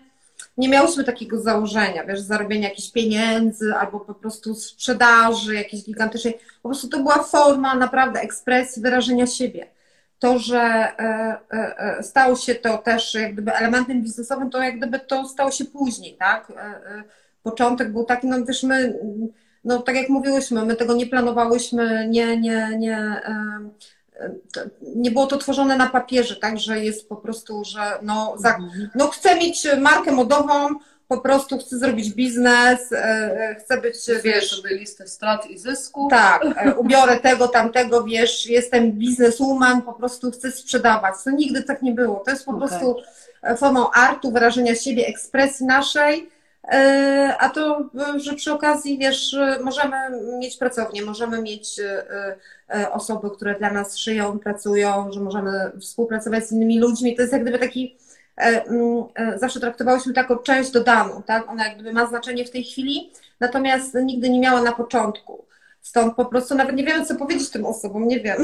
[0.58, 6.38] nie miałyśmy takiego założenia, wiesz, zarobienia jakichś pieniędzy albo po prostu sprzedaży jakiejś gigantycznej.
[6.64, 9.68] Po prostu to była forma naprawdę ekspresji, wyrażenia siebie.
[10.20, 15.00] To, że e, e, stało się to też jak gdyby elementem biznesowym, to jak gdyby
[15.00, 16.54] to stało się później, tak?
[17.44, 19.00] Początek był taki, no wiesz, my
[19.64, 23.22] no tak jak mówiłyśmy, my tego nie planowałyśmy, nie, nie, nie,
[24.96, 28.90] nie było to tworzone na papierze, tak, że jest po prostu, że no, za, mhm.
[28.96, 30.68] no chcę mieć markę modową,
[31.08, 34.50] po prostu chcę zrobić biznes, e, e, chcę być, wiesz...
[34.50, 36.08] sobie listę strat i zysku.
[36.10, 41.16] Tak, e, ubiorę tego, tamtego, wiesz, jestem bizneswoman, po prostu chcę sprzedawać.
[41.24, 42.16] To nigdy tak nie było.
[42.16, 42.68] To jest po okay.
[42.68, 42.96] prostu
[43.58, 46.30] formą artu, wyrażenia siebie, ekspresji naszej,
[47.40, 49.98] a to, że przy okazji, wiesz, możemy
[50.40, 51.82] mieć pracownię, możemy mieć
[52.92, 57.16] osoby, które dla nas szyją, pracują, że możemy współpracować z innymi ludźmi.
[57.16, 57.98] To jest jak gdyby taki,
[59.36, 61.50] zawsze traktowałyśmy taką część dodaną, tak?
[61.50, 65.46] Ona jak gdyby ma znaczenie w tej chwili, natomiast nigdy nie miała na początku.
[65.82, 68.38] Stąd po prostu nawet nie wiemy, co powiedzieć tym osobom, nie wiem.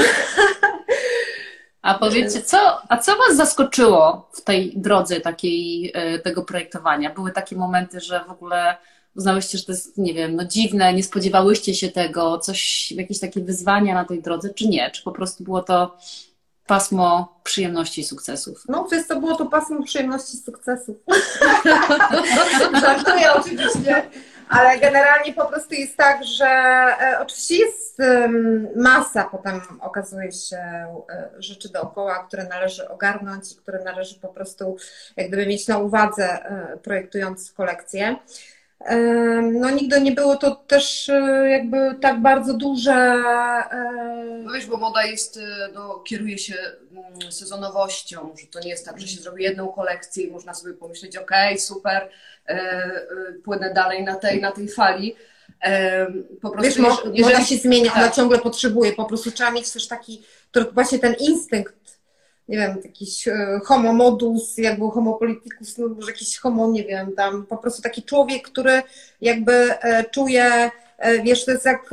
[1.82, 2.58] A powiedzcie, co,
[2.90, 7.10] a co Was zaskoczyło w tej drodze takiej, e, tego projektowania?
[7.10, 8.78] Były takie momenty, że w ogóle
[9.16, 13.42] uznałyście, że to jest, nie wiem, no dziwne, nie spodziewałyście się tego, coś, jakieś takie
[13.42, 14.92] wyzwania na tej drodze, czy nie?
[14.92, 15.98] Czy po prostu było to
[16.67, 18.63] pasmo przyjemności i sukcesów?
[18.69, 20.97] No, przez to było to pasmo przyjemności i sukcesów.
[22.82, 24.10] Żartuję oczywiście.
[24.49, 27.97] Ale generalnie po prostu jest tak, że e, oczywiście jest
[28.76, 34.78] masa, potem okazuje się e, rzeczy dookoła, które należy ogarnąć i które należy po prostu
[35.17, 38.15] jak gdyby mieć na uwadze e, projektując kolekcję.
[39.41, 41.12] No nigdy nie było to też
[41.50, 43.24] jakby tak bardzo duże.
[44.43, 45.39] No wiesz, bo moda jest,
[45.74, 46.56] no, kieruje się
[46.91, 50.74] mm, sezonowością, że to nie jest tak, że się zrobi jedną kolekcję i można sobie
[50.74, 52.10] pomyśleć, ok, super,
[52.48, 55.15] E, e, płynę dalej na tej, na tej fali.
[55.63, 56.08] E,
[56.41, 56.76] po prostu Wiesz,
[57.13, 57.98] jeżeli, moda się zmienia, tak.
[57.98, 60.24] ona ciągle potrzebuje, po prostu trzeba mieć też taki,
[60.74, 61.76] właśnie ten instynkt,
[62.50, 63.26] nie wiem, jakiś
[63.64, 68.04] homo modus, jakby homo politicus, no może jakiś homo, nie wiem, tam po prostu taki
[68.04, 68.82] człowiek, który
[69.22, 69.70] jakby
[70.12, 70.72] czuje,
[71.24, 71.90] wiesz, to jest jak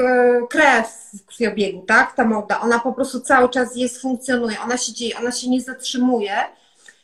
[0.51, 4.93] krew w krwiobiegu, tak, ta moda, ona po prostu cały czas jest, funkcjonuje, ona się
[4.93, 6.35] dzieje, ona się nie zatrzymuje,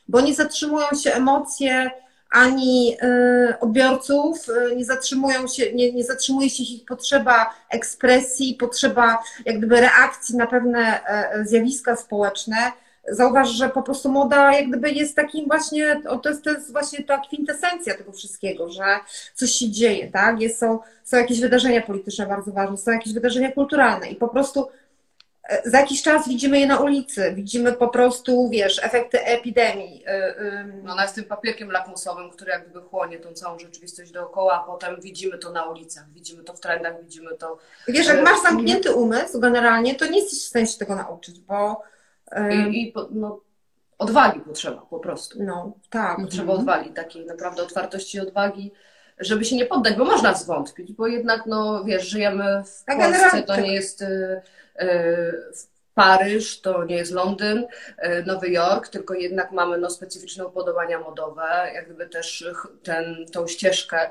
[0.09, 1.91] bo nie zatrzymują się emocje,
[2.31, 2.97] ani
[3.61, 10.37] odbiorców, nie zatrzymują się, nie, nie zatrzymuje się ich potrzeba ekspresji, potrzeba jak gdyby reakcji
[10.37, 12.57] na pewne e, zjawiska społeczne.
[13.09, 17.05] Zauważ, że po prostu moda jak gdyby jest takim właśnie, to jest, to jest właśnie
[17.05, 18.85] ta kwintesencja tego wszystkiego, że
[19.35, 20.41] coś się dzieje, tak?
[20.41, 24.69] Jest, są, są jakieś wydarzenia polityczne bardzo ważne, są jakieś wydarzenia kulturalne i po prostu
[25.65, 30.05] za jakiś czas widzimy je na ulicy, widzimy po prostu, wiesz, efekty epidemii.
[30.83, 34.67] No ona jest tym papierkiem lakmusowym, który jak gdyby chłonie tą całą rzeczywistość dookoła, a
[34.67, 37.59] potem widzimy to na ulicach, widzimy to w trendach, widzimy to...
[37.89, 41.83] Wiesz, jak masz zamknięty umysł generalnie, to nie jesteś w stanie się tego nauczyć, bo...
[42.51, 43.41] I, i no,
[43.99, 45.43] odwagi potrzeba po prostu.
[45.43, 46.17] No, tak.
[46.17, 46.61] Potrzeba mhm.
[46.61, 48.73] odwagi, takiej naprawdę otwartości odwagi,
[49.19, 53.61] żeby się nie poddać, bo można zwątpić, bo jednak, no wiesz, żyjemy w Polsce, to
[53.61, 54.43] nie jest y,
[54.81, 54.87] y,
[55.95, 61.71] Paryż, to nie jest Londyn, y, Nowy Jork, tylko jednak mamy no, specyficzne upodobania modowe,
[61.75, 62.45] jak gdyby też
[62.83, 64.11] ten, tą ścieżkę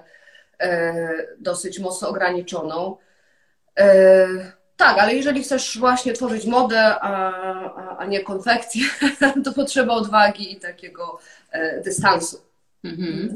[1.40, 2.98] dosyć mocno ograniczoną.
[4.78, 7.32] Tak, ale jeżeli chcesz właśnie tworzyć modę, a,
[7.76, 8.84] a, a nie konfekcję,
[9.46, 11.20] to potrzeba odwagi i takiego
[11.84, 12.46] dystansu.
[12.86, 13.36] Mhm.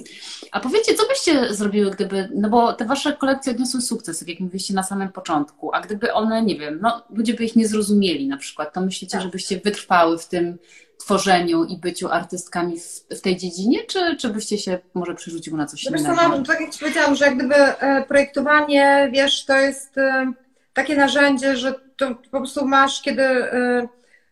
[0.52, 4.73] A powiedzcie, co byście zrobiły, gdyby, no bo te wasze kolekcje odniosły sukces, jak mówiliście
[4.73, 8.38] na samym początku, a gdyby one, nie wiem, no ludzie by ich nie zrozumieli na
[8.38, 9.21] przykład, to myślicie, tak.
[9.21, 10.58] żebyście wytrwały w tym
[10.99, 15.65] tworzeniu i byciu artystkami w, w tej dziedzinie, czy, czy byście się może przerzuciły na
[15.65, 16.15] coś no, innego?
[16.30, 20.34] No, tak jak Ci powiedziałam, że jak gdyby e, projektowanie, wiesz, to jest e,
[20.82, 23.88] takie narzędzie, że to po prostu masz, kiedy e,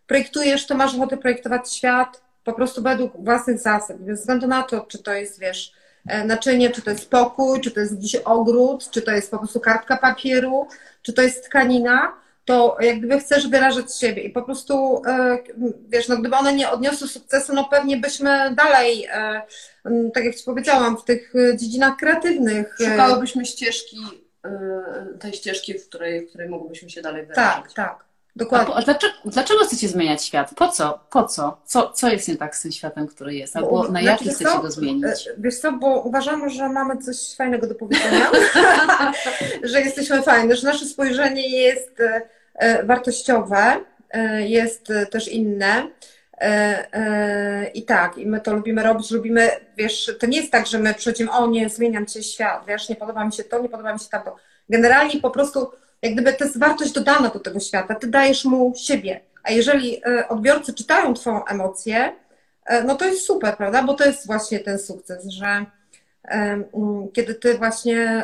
[0.07, 4.81] projektujesz, to masz ochotę projektować świat, po prostu według własnych zasad, bez względu na to,
[4.81, 5.73] czy to jest, wiesz,
[6.07, 9.37] e, naczynie, czy to jest pokój, czy to jest gdzieś ogród, czy to jest po
[9.37, 10.67] prostu kartka papieru,
[11.01, 12.13] czy to jest tkanina,
[12.45, 15.37] to jak gdyby chcesz wyrażać siebie i po prostu, e,
[15.89, 19.41] wiesz, no gdyby one nie odniosły sukcesu, no pewnie byśmy dalej, e,
[20.13, 22.75] tak jak Ci powiedziałam, w tych dziedzinach kreatywnych.
[22.91, 24.26] Szukałybyśmy ścieżki,
[25.19, 27.63] tej ścieżki, w której, w której mogłybyśmy się dalej wyrażać.
[27.63, 28.07] Tak, tak.
[28.37, 28.73] Dokładnie.
[28.73, 30.53] A, a dlaczego, dlaczego, chcecie zmieniać świat?
[30.55, 30.99] Po co?
[31.09, 31.61] Po co?
[31.65, 33.55] Co, co jest nie tak z tym światem, który jest?
[33.55, 34.61] Albo bo, na jaki chcecie co?
[34.61, 35.27] go zmienić?
[35.27, 38.31] E, wiesz co, bo uważamy, że mamy coś fajnego do powiedzenia,
[39.63, 42.21] że jesteśmy fajne, że nasze spojrzenie jest e,
[42.53, 43.77] e, wartościowe,
[44.39, 45.87] jest też inne.
[47.73, 50.93] I tak, i my to lubimy robić, lubimy, wiesz, to nie jest tak, że my
[50.93, 53.99] przychodzimy, o nie, zmieniam cię świat, wiesz, nie podoba mi się to, nie podoba mi
[53.99, 54.35] się tamto.
[54.69, 55.71] Generalnie po prostu
[56.01, 59.19] jak gdyby to jest wartość dodana do tego świata, ty dajesz mu siebie.
[59.43, 62.15] A jeżeli e, odbiorcy czytają Twoją emocję,
[62.65, 63.83] e, no to jest super, prawda?
[63.83, 65.65] Bo to jest właśnie ten sukces, że
[67.13, 68.23] kiedy ty właśnie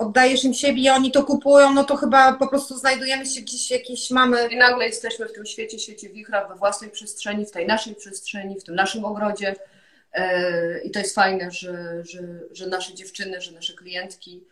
[0.00, 3.70] oddajesz im siebie i oni to kupują, no to chyba po prostu znajdujemy się gdzieś
[3.70, 4.48] jakieś mamy.
[4.50, 8.60] I nagle jesteśmy w tym świecie, świecie wichra, we własnej przestrzeni, w tej naszej przestrzeni,
[8.60, 9.54] w tym naszym ogrodzie.
[10.12, 12.20] E, I to jest fajne, że, że,
[12.52, 14.44] że nasze dziewczyny, że nasze klientki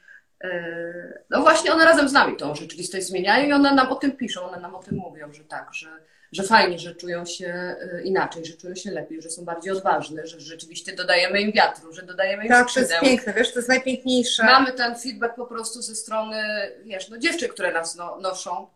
[0.44, 4.12] E, no właśnie one razem z nami tą rzeczywistość zmieniają i one nam o tym
[4.12, 5.88] piszą, one nam o tym mówią, że tak, że,
[6.32, 10.26] że fajnie, że czują się e, inaczej, że czują się lepiej, że są bardziej odważne,
[10.26, 12.88] że rzeczywiście dodajemy im wiatru, że dodajemy im Tak, skrzydeł.
[12.88, 14.44] to jest piękne, wiesz, to jest najpiękniejsze.
[14.44, 16.42] Mamy ten feedback po prostu ze strony,
[16.84, 18.66] wiesz, no dziewczyn, które nas no, noszą,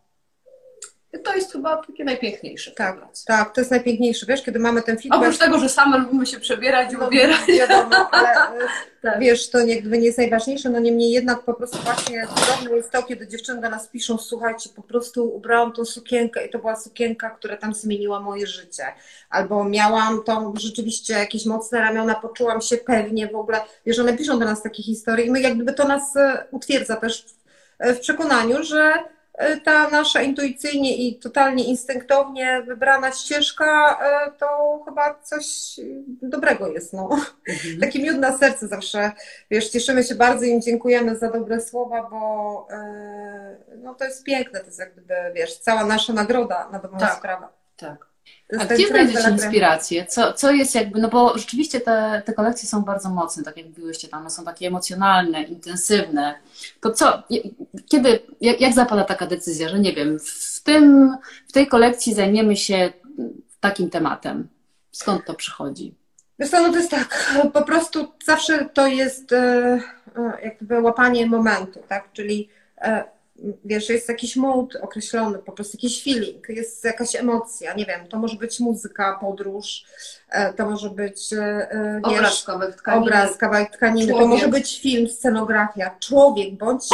[1.18, 2.70] to jest chyba takie najpiękniejsze.
[2.70, 2.96] Tak,
[3.26, 5.22] tak, to jest najpiękniejsze, wiesz, kiedy mamy ten feedback.
[5.22, 7.46] Oprócz tego, że same lubimy się przebierać i no, ubierać.
[7.48, 8.50] Wiadomo, ale e,
[9.02, 9.20] tak.
[9.20, 13.02] wiesz, to jakby nie jest najważniejsze, no niemniej jednak po prostu właśnie cudowne jest to,
[13.02, 17.30] kiedy dziewczyny do nas piszą, słuchajcie, po prostu ubrałam tą sukienkę i to była sukienka,
[17.30, 18.84] która tam zmieniła moje życie.
[19.30, 23.60] Albo miałam tą rzeczywiście jakieś mocne ramiona, poczułam się pewnie w ogóle.
[23.86, 26.96] Wiesz, one piszą do nas takie historie i my jak gdyby to nas e, utwierdza
[26.96, 27.26] też
[27.80, 29.21] w, w przekonaniu, że E,
[29.64, 35.46] ta nasza intuicyjnie i totalnie instynktownie wybrana ścieżka e, to chyba coś
[36.22, 36.92] dobrego jest.
[36.92, 37.08] No.
[37.48, 37.80] Mhm.
[37.80, 39.12] Taki miód na serce zawsze,
[39.50, 44.24] wiesz, cieszymy się bardzo i im dziękujemy za dobre słowa, bo e, no, to jest
[44.24, 47.48] piękne, to jest jak gdyby, wiesz, cała nasza nagroda na dobrą tak, sprawę.
[47.76, 48.11] Tak.
[48.58, 50.06] A gdzie znajdziecie inspirację?
[50.06, 53.66] Co, co jest jakby, no bo rzeczywiście te, te kolekcje są bardzo mocne, tak jak
[53.66, 56.34] mówiłyście tam, są takie emocjonalne, intensywne.
[56.80, 57.22] To co,
[57.88, 61.16] kiedy, jak, jak zapada taka decyzja, że nie wiem, w, tym,
[61.48, 62.92] w tej kolekcji zajmiemy się
[63.60, 64.48] takim tematem?
[64.92, 65.94] Skąd to przychodzi?
[66.50, 69.38] Co, no to jest tak, po prostu zawsze to jest e,
[70.16, 73.04] e, jakby łapanie momentu, tak, czyli e,
[73.64, 78.18] wiesz, jest jakiś mood określony, po prostu jakiś feeling, jest jakaś emocja, nie wiem, to
[78.18, 79.84] może być muzyka, podróż,
[80.28, 81.38] e, to może być e,
[81.70, 86.84] e, wiesz, obraz, kawałek tkaniny, obraz, kawałek tkaniny to może być film, scenografia, człowiek, bądź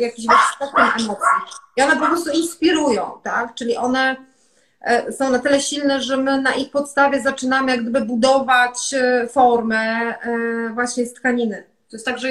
[0.00, 1.24] jakiś spektrum emocji.
[1.76, 4.16] I one po prostu inspirują, tak, czyli one
[5.18, 8.94] są na tyle silne, że my na ich podstawie zaczynamy jak gdyby budować
[9.30, 10.14] formę
[10.74, 11.64] właśnie z tkaniny.
[11.90, 12.28] To jest tak, że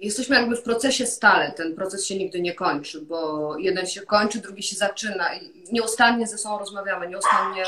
[0.00, 1.52] jesteśmy jakby w procesie stale.
[1.52, 6.26] Ten proces się nigdy nie kończy, bo jeden się kończy, drugi się zaczyna i nieustannie
[6.26, 7.64] ze sobą rozmawiamy, nieustannie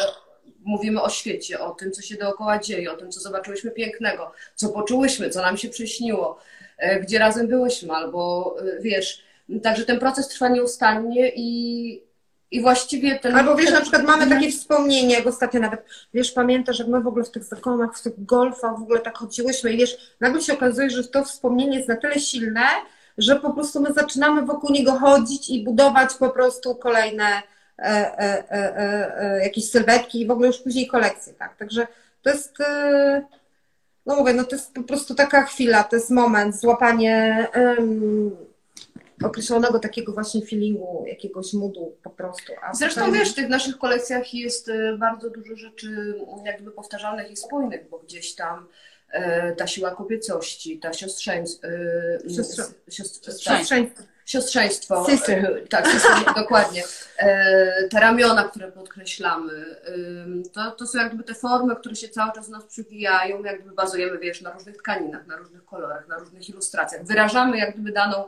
[0.64, 4.68] mówimy o świecie, o tym, co się dookoła dzieje, o tym, co zobaczyłyśmy pięknego, co
[4.68, 6.38] poczułyśmy, co nam się przyśniło,
[6.78, 9.28] e, gdzie razem byłyśmy, albo e, wiesz,
[9.62, 12.02] Także ten proces trwa nieustannie i,
[12.50, 13.36] i właściwie ten.
[13.36, 15.84] Albo wiesz, na przykład mamy takie wspomnienie, jak ostatnio nawet,
[16.14, 19.18] wiesz, pamiętasz, jak my w ogóle w tych zakonach, w tych golfach w ogóle tak
[19.18, 22.64] chodziłyśmy i wiesz, nagle się okazuje, że to wspomnienie jest na tyle silne,
[23.18, 28.18] że po prostu my zaczynamy wokół niego chodzić i budować po prostu kolejne e, e,
[28.18, 31.56] e, e, e, jakieś sylwetki i w ogóle już później kolekcje, tak.
[31.56, 31.86] Także
[32.22, 33.22] to jest, e,
[34.06, 37.46] no mówię, no to jest po prostu taka chwila, to jest moment, złapanie
[39.24, 42.52] określonego takiego właśnie feelingu, jakiegoś moodu po prostu.
[42.62, 46.14] A Zresztą potem- wiesz, w tych naszych kolekcjach jest e, bardzo dużo rzeczy
[46.44, 48.66] jakby powtarzalnych i spójnych, bo gdzieś tam
[49.10, 51.68] e, ta siła kobiecości, ta siostrzeństwo,
[52.28, 54.02] Siostrze- siostr, tak, Siostrzeństwo.
[54.26, 55.32] siostrzeństwo, Sysy.
[55.36, 56.82] e, tak, sysy, dokładnie,
[57.90, 59.52] te ramiona, które podkreślamy,
[60.52, 64.18] to, to są jakby te formy, które się cały czas w nas przywijają, jakby bazujemy,
[64.18, 68.24] wiesz, na różnych tkaninach, na różnych kolorach, na różnych ilustracjach, wyrażamy jak gdyby daną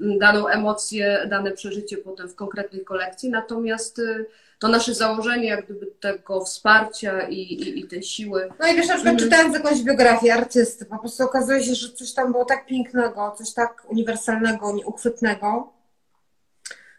[0.00, 4.26] daną emocję, dane przeżycie potem w konkretnej kolekcji, natomiast y,
[4.58, 8.48] to nasze założenie jak gdyby tego wsparcia i, i, i tej siły.
[8.60, 9.30] No i wiesz, na przykład Mhm.
[9.30, 13.54] czytając jakąś biografię artysty, po prostu okazuje się, że coś tam było tak pięknego, coś
[13.54, 15.72] tak uniwersalnego, nieuchwytnego,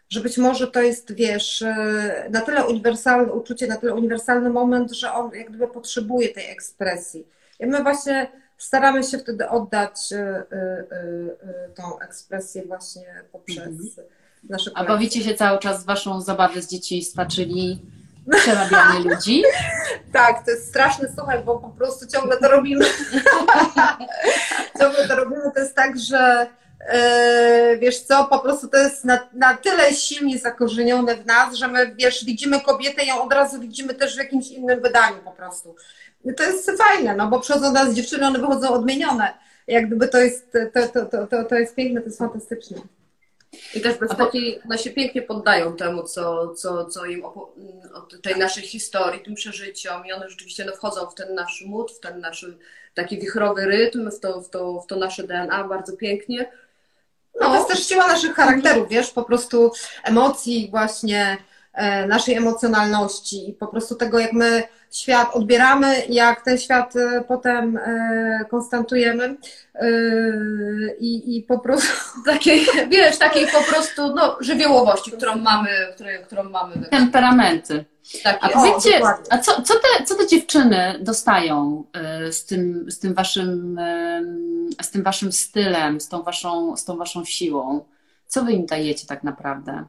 [0.08, 4.92] że być może to jest, wiesz, e, na tyle uniwersalne uczucie, na tyle uniwersalny moment,
[4.92, 7.26] że on jak gdyby potrzebuje tej ekspresji.
[7.60, 13.88] I my właśnie staramy się wtedy oddać e, e, e, tą ekspresję właśnie poprzez Mhm.
[14.50, 14.94] nasze A kolekcje.
[14.96, 17.82] bawicie się cały czas waszą zabawę z dzieciństwa, czyli
[18.30, 19.42] przerabianie ludzi?
[20.12, 22.84] Tak, to jest straszne, słuchaj, bo po prostu ciągle to robimy.
[24.80, 25.42] ciągle to robimy.
[25.54, 26.46] To jest tak, że
[26.88, 31.68] e, wiesz co, po prostu to jest na, na tyle silnie zakorzenione w nas, że
[31.68, 35.30] my, wiesz, widzimy kobietę i ją od razu widzimy też w jakimś innym wydaniu po
[35.30, 35.76] prostu.
[36.24, 39.34] I to jest fajne, no bo przychodzą do nas dziewczyny, one wychodzą odmienione.
[39.66, 42.78] Jak gdyby to jest, to, to, to, to, to jest piękne, to jest fantastyczne.
[43.74, 48.36] I też bez takiej, one się pięknie poddają temu, co, co, co im od tej
[48.36, 52.20] naszej historii, tym przeżyciom i one rzeczywiście no, wchodzą w ten nasz mód, w ten
[52.20, 52.46] nasz
[52.94, 56.50] taki wichrowy rytm, w to, w to, w to nasze DNA bardzo pięknie.
[57.40, 59.72] No, to jest też siła naszych charakterów, wiesz, po prostu
[60.04, 61.36] emocji, właśnie
[61.72, 64.62] e, naszej emocjonalności i po prostu tego, jak my
[64.92, 69.36] świat odbieramy, jak ten świat e, potem e, konstantujemy
[69.74, 69.88] e,
[70.98, 71.92] i, i po prostu
[72.26, 76.74] Takiej, wiesz, takiej po prostu no, żywiołowości, którą mamy, które, którą mamy.
[76.90, 77.84] Temperamenty.
[78.22, 79.26] Tak A powiedzcie, dokładnie.
[79.30, 81.84] a co, co, te, co te dziewczyny dostają
[82.30, 83.80] z tym, z tym waszym
[84.82, 87.84] z tym waszym stylem, z tą waszą, z tą waszą siłą?
[88.26, 89.84] Co wy im dajecie tak naprawdę?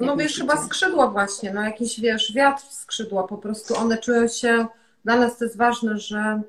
[0.00, 4.28] No wiesz, chyba skrzydła właśnie, no jakiś, wiesz, wiatr w skrzydła, po prostu one czują
[4.28, 4.66] się,
[5.04, 6.42] dla nas to jest ważne, że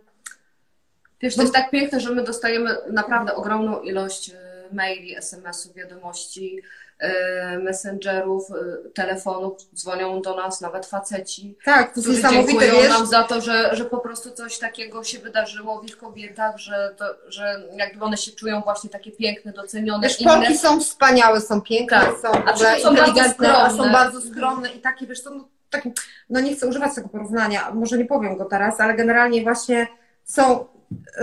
[1.21, 6.61] Wiesz, to jest tak piękne, że my dostajemy naprawdę ogromną ilość e, maili, SMS-ów, wiadomości,
[6.99, 12.89] e, messengerów, e, telefonów, dzwonią do nas nawet faceci, tak, to którzy niesamowite, dziękują wiesz,
[12.89, 16.95] nam za to, że, że po prostu coś takiego się wydarzyło w ich kobietach, że,
[16.97, 20.33] to, że jakby one się czują właśnie takie piękne, docenione, Wiesz, inne.
[20.33, 22.15] Polki są wspaniałe, są piękne, Tak.
[22.21, 23.93] są A ogóle są bardzo inteligentne, a są skromne.
[23.93, 25.91] bardzo skromne i takie, wiesz, są takie,
[26.29, 29.87] no nie chcę używać tego porównania, może nie powiem go teraz, ale generalnie właśnie
[30.23, 30.65] są,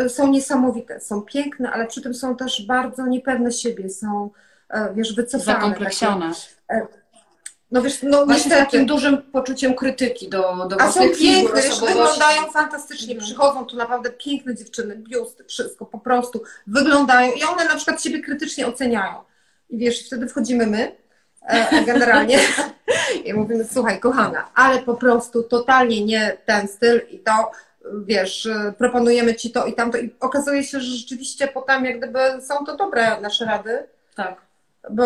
[0.09, 4.31] są niesamowite, są piękne, ale przy tym są też bardzo niepewne siebie, są,
[4.71, 5.47] e, wiesz, wycofane.
[5.47, 6.33] Takie, Zakompleksione.
[7.71, 8.65] no wiesz, no Właśnie z niestety.
[8.65, 13.27] takim dużym poczuciem krytyki do, do A są piękne, wiesz, wyglądają fantastycznie, Mhm.
[13.27, 18.21] przychodzą tu naprawdę piękne dziewczyny, biusty, wszystko po prostu wyglądają i one na przykład siebie
[18.21, 19.15] krytycznie oceniają.
[19.71, 20.97] I wiesz, wtedy wchodzimy my,
[21.47, 22.39] e, generalnie,
[23.25, 27.51] i mówimy, słuchaj, kochana, ale po prostu totalnie nie ten styl i to,
[28.07, 32.19] wiesz, e, proponujemy ci to i tamto i okazuje się, że rzeczywiście potem jak gdyby
[32.49, 33.87] są to dobre nasze rady,
[34.17, 34.37] Tak.
[34.91, 35.05] bo,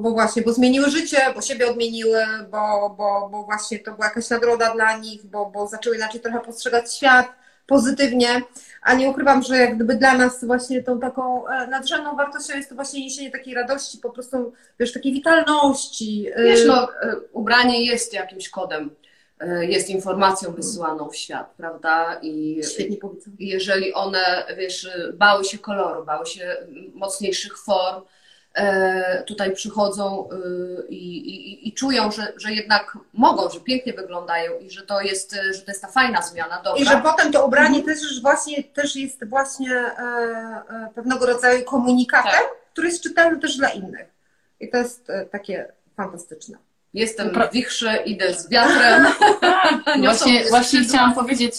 [0.00, 2.20] bo właśnie, bo zmieniły życie, bo siebie odmieniły,
[2.50, 6.40] bo, bo, bo właśnie to była jakaś nagroda dla nich, bo, bo zaczęły inaczej trochę
[6.40, 7.26] postrzegać świat
[7.66, 8.42] pozytywnie,
[8.82, 12.68] a nie ukrywam, że jak gdyby dla nas właśnie tą taką e, nadrzędną wartością jest
[12.68, 16.26] to właśnie niesienie takiej radości, po prostu, wiesz, takiej witalności.
[16.34, 16.88] e, Wiesz, no,
[17.32, 18.90] ubranie jest jakimś kodem,
[19.60, 22.18] jest informacją wysyłaną w świat, prawda?
[22.22, 23.36] I Świetnie powiedziane.
[23.38, 26.56] i jeżeli one, wiesz, bały się koloru, bały się
[26.94, 28.02] mocniejszych form,
[28.54, 34.58] e, tutaj przychodzą e, i, i, i czują, że, że jednak mogą, że pięknie wyglądają
[34.58, 36.82] i że to jest, e, że to jest ta fajna zmiana, dobra.
[36.82, 40.02] I że potem to ubranie też już właśnie też jest właśnie e,
[40.70, 42.48] e, pewnego rodzaju komunikatem, Tak.
[42.72, 44.06] który jest czytelny też dla innych.
[44.60, 46.58] I to jest e, takie fantastyczne.
[46.94, 49.06] Jestem w wichrze, idę z wiatrem.
[50.00, 51.54] Niosą Właśnie, właśnie chciałam powiedzieć,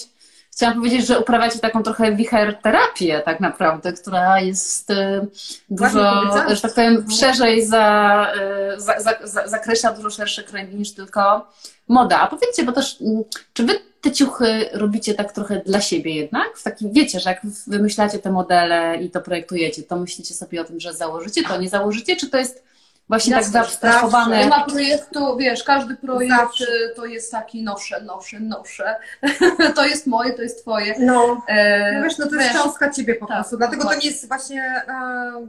[0.52, 5.28] chciałam powiedzieć, że uprawiacie taką trochę wicher terapię tak naprawdę, która jest y,
[5.70, 6.24] dużo,
[6.56, 8.28] że tak powiem, szerzej za,
[8.76, 11.52] y, za, za, za, zakreśla dużo szersze kręgi niż tylko
[11.88, 12.20] moda.
[12.20, 13.24] A powiedzcie, bo też, mm,
[13.54, 16.58] czy wy te ciuchy robicie tak trochę dla siebie jednak?
[16.58, 20.64] W takim, wiecie, że jak wymyślacie te modele i to projektujecie, to myślicie sobie o
[20.64, 22.69] tym, że założycie, to nie założycie, czy to jest
[23.10, 24.38] właśnie tak zaabstrahowane?
[24.38, 26.66] Nie ma projektu, wiesz, każdy projekt zawsze.
[26.96, 28.96] to jest taki nosze, nosze, nosze.
[29.76, 30.96] to jest moje, to jest twoje.
[31.00, 34.08] No, e, no wiesz, no to jest cząstka ciebie po tak, prostu, dlatego to nie
[34.08, 35.48] jest właśnie e,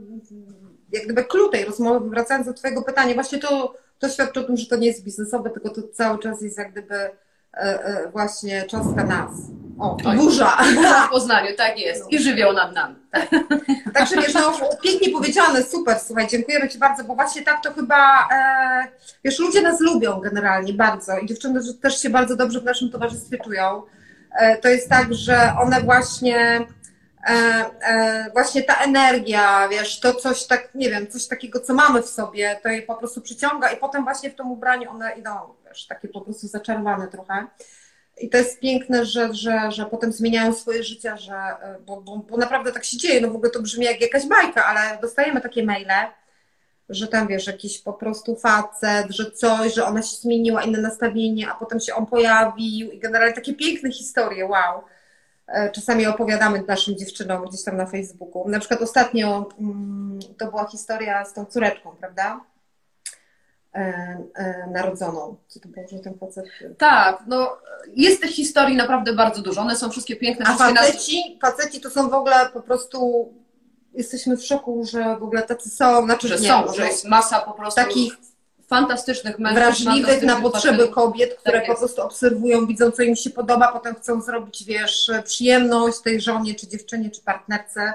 [0.91, 4.57] jak gdyby klucz tej rozmowy, wracając do twojego pytania, właśnie to, to świadczy o tym,
[4.57, 7.11] że to nie jest biznesowe, tylko to cały czas jest jak gdyby
[8.11, 9.31] właśnie cząstka nas.
[9.81, 10.57] O, burza.
[10.75, 12.11] Burza w Poznaniu, tak jest.
[12.11, 12.95] I żywioł nad nami.
[13.93, 18.27] Także wiesz, no, pięknie powiedziane, super, słuchaj, dziękujemy Ci bardzo, bo właśnie tak to chyba,
[18.33, 18.87] e,
[19.23, 23.37] wiesz, ludzie nas lubią generalnie bardzo i dziewczyny też się bardzo dobrze w naszym towarzystwie
[23.37, 23.81] czują.
[24.39, 26.65] E, to jest tak, że one właśnie,
[27.29, 32.01] e, e, właśnie ta energia, wiesz, to coś tak, nie wiem, coś takiego, co mamy
[32.01, 35.31] w sobie, to je po prostu przyciąga i potem właśnie w tym ubraniu one idą
[35.71, 37.47] wiesz, takie po prostu zaczarowane trochę.
[38.17, 41.33] I to jest piękne, że, że, że potem zmieniają swoje życia, że,
[41.85, 43.21] bo, bo, bo naprawdę tak się dzieje.
[43.21, 46.07] No w ogóle to brzmi jak jakaś bajka, ale dostajemy takie maile,
[46.89, 51.49] że tam wiesz, jakiś po prostu facet, że coś, że ona się zmieniła, inne nastawienie,
[51.49, 54.83] a potem się on pojawił i generalnie takie piękne historie, wow.
[55.47, 58.49] E, czasami opowiadamy naszym dziewczynom gdzieś tam na Facebooku.
[58.49, 62.41] Na przykład ostatnio mm, to była historia z tą córeczką, prawda?
[63.75, 65.35] E, e, narodzoną.
[65.47, 66.45] Co to było, że ten facet...
[66.77, 67.57] Tak, no
[67.95, 70.45] jest tych historii naprawdę bardzo dużo, one są wszystkie piękne.
[70.47, 71.51] A faceci, nas...
[71.51, 73.29] faceci to są w ogóle po prostu,
[73.93, 77.39] jesteśmy w szoku, że w ogóle tacy są, znaczy że nie, są, że jest masa
[77.39, 78.13] po prostu takich
[78.67, 79.63] fantastycznych mężczyzn.
[79.63, 83.95] Wrażliwych na potrzeby kobiet, które tak po prostu obserwują, widzą, co im się podoba, potem
[83.95, 87.93] chcą zrobić, wiesz, przyjemność tej żonie, czy dziewczynie, czy partnerce,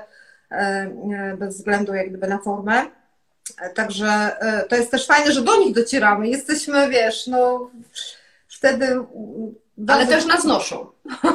[0.50, 2.86] e, bez względu jak gdyby na formę.
[3.74, 4.07] Także
[4.40, 6.28] e, to jest też fajne, że do nich docieramy.
[6.28, 7.70] Jesteśmy, wiesz, no
[8.48, 8.98] wtedy.
[9.88, 10.86] Ale też nas noszą.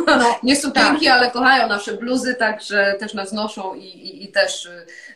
[0.07, 0.97] No, nie są tak.
[1.11, 4.69] ale kochają nasze bluzy, także też nas noszą i, i, i też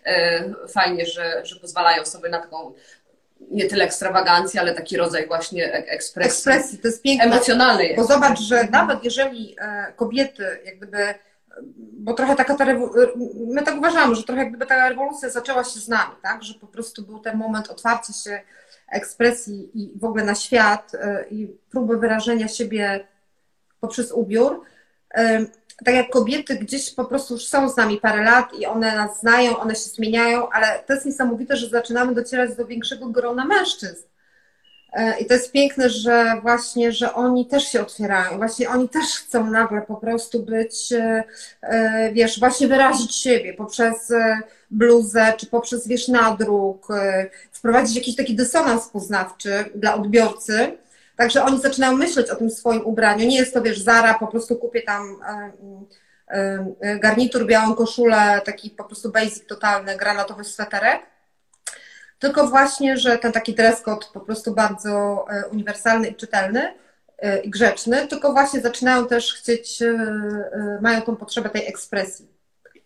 [0.06, 2.74] e, fajnie, że, że pozwalają sobie na taką
[3.52, 6.30] nie tyle ekstrawagancję, ale taki rodzaj właśnie ekspresji.
[6.30, 7.26] Ekspresji, to jest piękne.
[7.26, 7.96] Emocjonalnej.
[7.96, 11.14] Bo zobacz, że nawet jeżeli e, kobiety jak gdyby
[11.94, 12.66] bo trochę taka ta
[13.48, 16.44] my tak uważamy, że trochę jakby ta rewolucja zaczęła się z nami, tak?
[16.44, 18.42] Że po prostu był ten moment otwarcia się
[18.92, 20.98] ekspresji i w ogóle na świat y,
[21.30, 23.08] i próby wyrażenia siebie
[23.80, 24.62] poprzez ubiór.
[25.18, 25.22] Y,
[25.86, 29.20] tak jak kobiety gdzieś po prostu już są z nami parę lat i one nas
[29.20, 34.06] znają, one się zmieniają, ale to jest niesamowite, że zaczynamy docierać do większego grona mężczyzn
[34.06, 34.15] E,
[35.20, 39.52] I to jest piękne, że właśnie, że oni też się otwierają, właśnie oni też chcą
[39.52, 41.24] nagle po prostu być, e,
[41.62, 44.14] e, wiesz, właśnie wyrazić siebie poprzez
[44.72, 46.88] bluzę, czy poprzez, wiesz, nadruk,
[47.52, 50.78] wprowadzić jakiś taki dysonans poznawczy dla odbiorcy.
[51.16, 53.28] Także oni zaczynają myśleć o tym swoim ubraniu.
[53.28, 55.16] Nie jest to, wiesz, Zara, po prostu kupię tam
[57.00, 61.15] garnitur, białą koszulę, taki po prostu basic totalny, granatowy sweterek
[62.26, 66.74] tylko właśnie, że ten taki dress code po prostu bardzo e, uniwersalny i czytelny
[67.18, 72.28] e, i grzeczny, tylko właśnie zaczynają też chcieć, e, mają tą potrzebę tej ekspresji.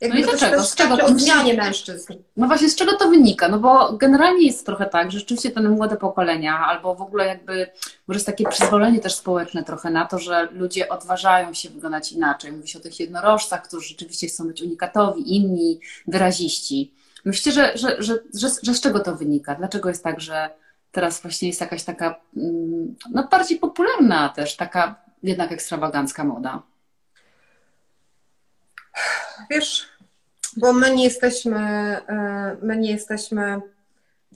[0.01, 0.63] Jakby no i dlaczego?
[0.63, 2.13] Z czego to zmianie mężczyzn.
[2.37, 3.49] No właśnie, z czego to wynika?
[3.49, 7.67] No bo generalnie jest trochę tak, że rzeczywiście te młode pokolenia, albo w ogóle jakby,
[8.07, 12.51] może jest takie przyzwolenie też społeczne trochę na to, że ludzie odważają się wyglądać inaczej.
[12.51, 16.93] Mówi się o tych jednorożcach, którzy rzeczywiście chcą być unikatowi, inni, wyraziści.
[17.29, 19.55] Myślicie, że, że, że, że, że z czego to wynika?
[19.55, 20.49] Dlaczego jest tak, że
[20.91, 26.61] teraz właśnie jest jakaś taka mm, no, bardziej popularna też, taka jednak ekstrawagancka moda?
[29.49, 29.89] Wiesz,
[30.57, 33.61] bo my nie jesteśmy, e, my nie jesteśmy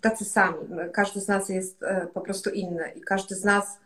[0.01, 0.57] tacy sami.
[0.93, 3.77] Każdy z nas jest e, po prostu inny i każdy z nas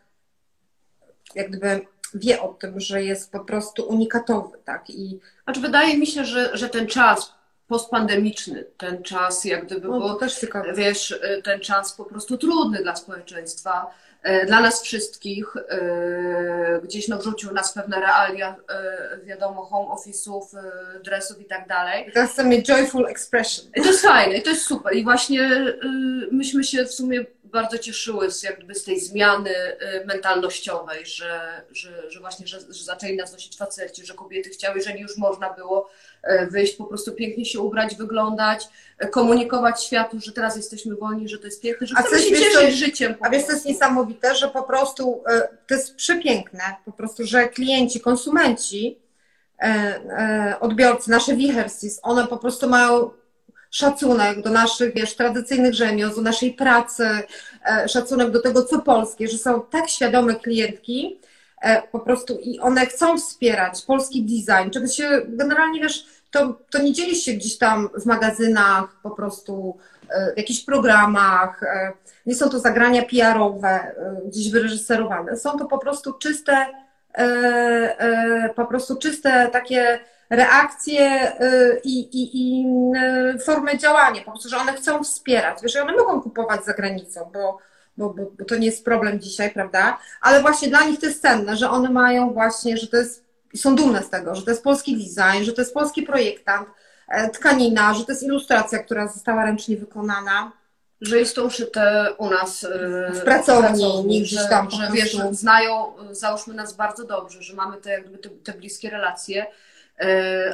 [1.35, 4.89] jak gdyby wie o tym, że jest po prostu unikatowy, tak?
[4.89, 7.36] I znaczy wydaje mi się, że, że ten czas
[7.67, 10.45] postpandemiczny, ten czas jak gdyby, no, też
[10.75, 13.91] wiesz, y, ten czas po prostu trudny dla społeczeństwa,
[14.43, 18.55] y, dla nas wszystkich, y, gdzieś no wrzucił nas pewne realia,
[19.23, 20.41] wiadomo, home office'ów,
[21.03, 22.11] dressów i tak dalej.
[22.13, 23.65] To jest mieć joyful expression.
[23.75, 24.95] I to jest fajne, i to jest super.
[24.95, 25.75] I właśnie
[26.31, 29.53] myśmy się w sumie bardzo cieszyły z, jakby z tej zmiany
[30.05, 34.99] mentalnościowej, że, że, że właśnie, że, że zaczęli nas nosić faceci, że kobiety chciały, jeżeli
[34.99, 35.89] już można było
[36.51, 38.67] wyjść, po prostu pięknie się ubrać, wyglądać,
[38.99, 42.75] e, komunikować światu, że teraz jesteśmy wolni, że to jest piękne, że chcemy się cieszyć
[42.75, 43.15] życiem.
[43.21, 47.49] A wiesz, to jest niesamowite, że po prostu e, to jest przepiękne, po prostu, że
[47.49, 48.99] klienci, konsumenci
[50.59, 53.09] odbiorcy, nasze wichersis, one po prostu mają
[53.71, 57.09] szacunek do naszych, wiesz, tradycyjnych rzemiosł, do naszej pracy,
[57.87, 61.19] szacunek do tego, co polskie, że są tak świadome klientki,
[61.91, 66.93] po prostu i one chcą wspierać polski design, czego się generalnie, wiesz, to, to nie
[66.93, 69.77] dzieje się gdzieś tam w magazynach, po prostu
[70.33, 71.61] w jakichś programach,
[72.25, 73.95] nie są to zagrania PR-owe,
[74.25, 76.65] gdzieś wyreżyserowane, są to po prostu czyste,
[78.55, 79.99] po prostu czyste takie
[80.29, 81.31] reakcje
[81.83, 82.65] i, i, i
[83.39, 87.57] formy działania, po prostu, że one chcą wspierać, wiesz, one mogą kupować za granicą, bo,
[87.97, 91.21] bo, bo, bo to nie jest problem dzisiaj, prawda, ale właśnie dla nich to jest
[91.21, 93.25] cenne, że one mają właśnie, że to jest,
[93.55, 96.67] są dumne z tego, że to jest polski design, że to jest polski projektant,
[97.33, 100.51] tkanina, że to jest ilustracja, która została ręcznie wykonana,
[101.01, 102.65] że jest to uszyte u nas
[103.13, 107.77] w pracowni, nie gdzieś tam że, że wiesz, znają, załóżmy nas bardzo dobrze, że mamy
[107.77, 109.45] te, jakby te, te bliskie relacje,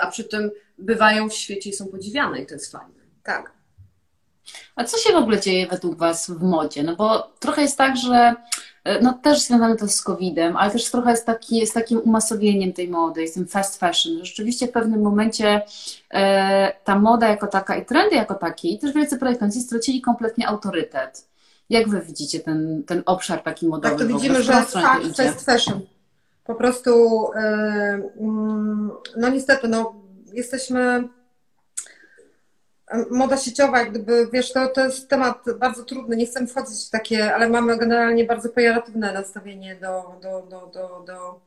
[0.01, 3.03] a przy tym bywają w świecie i są podziwiane i to jest fajne.
[3.23, 3.51] Tak.
[4.75, 6.83] A co się w ogóle dzieje według Was w modzie?
[6.83, 8.35] No bo trochę jest tak, że
[9.01, 12.87] no też związane to z COVID-em, ale też trochę jest taki, z takim umasowieniem tej
[12.87, 14.25] mody, z tym fast fashion.
[14.25, 15.61] Rzeczywiście w pewnym momencie
[16.13, 20.47] e, ta moda jako taka i trendy jako takie i też wielcy projektanci stracili kompletnie
[20.47, 21.27] autorytet.
[21.69, 23.95] Jak Wy widzicie ten, ten obszar taki modowy?
[23.95, 24.77] Tak, to widzimy, że fast,
[25.17, 25.81] fast fashion.
[26.43, 26.91] Po prostu,
[29.17, 29.95] no niestety, no
[30.33, 31.09] jesteśmy
[33.09, 36.89] moda sieciowa, jak gdyby, wiesz, to, to jest temat bardzo trudny, nie chcę wchodzić w
[36.89, 41.39] takie, ale mamy generalnie bardzo pejoratywne nastawienie do, do, do, do, do,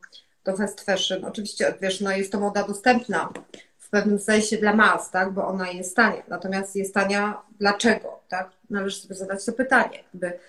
[0.43, 1.25] do fast fashion.
[1.25, 3.29] Oczywiście, wiesz, no jest to moda dostępna
[3.77, 6.23] w pewnym sensie dla mas, tak, bo ona jest tania.
[6.27, 8.49] Natomiast jest tania dlaczego, tak?
[8.69, 10.39] Należy sobie zadać to pytanie, jakby,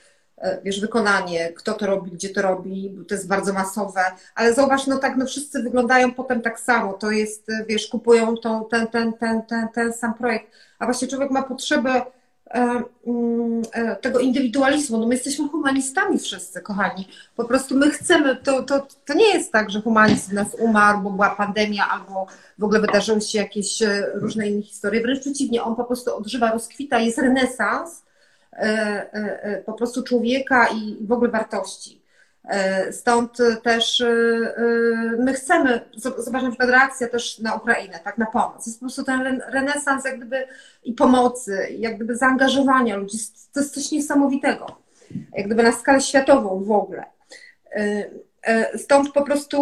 [0.65, 4.01] wiesz, wykonanie, kto to robi, gdzie to robi, bo to jest bardzo masowe,
[4.35, 8.65] ale zauważ, no tak, no wszyscy wyglądają potem tak samo, to jest, wiesz, kupują tą,
[8.65, 12.03] ten, ten, ten, ten, ten sam projekt, a właśnie człowiek ma potrzebę
[12.51, 12.83] e,
[13.73, 14.99] e, tego indywidualizmu.
[14.99, 17.09] No my jesteśmy humanistami wszyscy, kochani.
[17.37, 21.11] Po prostu my chcemy, to, to, to nie jest tak, że humanizm nas umarł, bo
[21.11, 22.27] była pandemia, albo
[22.59, 23.83] w ogóle wydarzyły się jakieś
[24.15, 25.03] różne inne historie.
[25.03, 28.03] Wręcz przeciwnie, on po prostu odżywa, rozkwita, jest renesans
[29.67, 32.03] po prostu człowieka i w ogóle wartości.
[32.91, 34.05] Stąd też
[35.19, 35.81] my chcemy,
[36.19, 38.67] zobacz na przykład reakcja też na Ukrainę, tak, na pomoc.
[38.67, 40.47] Jest po prostu ten renesans jak gdyby
[40.85, 43.19] i pomocy, jak gdyby zaangażowania ludzi.
[43.53, 44.67] To jest coś niesamowitego.
[45.35, 47.05] Jak gdyby na skalę światową w ogóle.
[48.77, 49.59] Stąd po prostu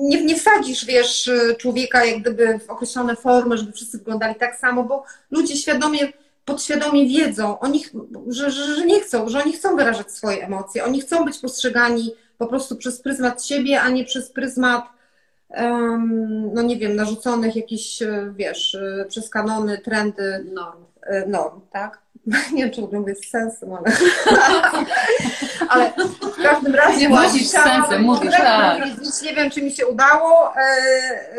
[0.00, 4.84] nie, nie wsadzisz, wiesz, człowieka jak gdyby w określone formy, żeby wszyscy wyglądali tak samo,
[4.84, 6.00] bo ludzie świadomie
[6.50, 7.84] podświadomie wiedzą, oni,
[8.28, 12.14] że, że, że, nie chcą, że oni chcą wyrażać swoje emocje, oni chcą być postrzegani
[12.38, 14.84] po prostu przez pryzmat siebie, a nie przez pryzmat,
[15.48, 17.98] um, no nie wiem, narzuconych jakichś,
[18.36, 18.78] wiesz,
[19.08, 20.84] przez kanony, trendy, norm,
[21.26, 21.99] norm tak?
[22.52, 23.84] Nie wiem, czy w ogóle mówię z sensem, ale,
[25.68, 25.92] ale
[26.38, 26.98] w każdym razie...
[26.98, 28.82] Nie mówisz z sensem, mówisz, tak.
[29.22, 31.36] Nie wiem, czy mi się udało, e, e,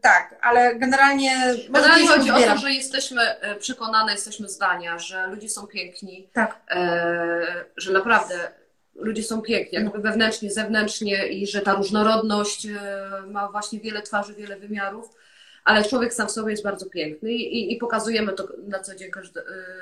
[0.00, 1.36] tak, ale generalnie...
[1.70, 3.22] Generalnie chodzi o to, że jesteśmy
[3.58, 6.60] przekonane, jesteśmy zdania, że ludzie są piękni, tak.
[6.70, 8.34] e, że naprawdę
[8.94, 12.66] ludzie są piękni, jakby wewnętrznie, zewnętrznie i że ta różnorodność
[13.26, 15.10] ma właśnie wiele twarzy, wiele wymiarów
[15.64, 19.10] ale człowiek sam w sobie jest bardzo piękny i, i pokazujemy to na co, dzień,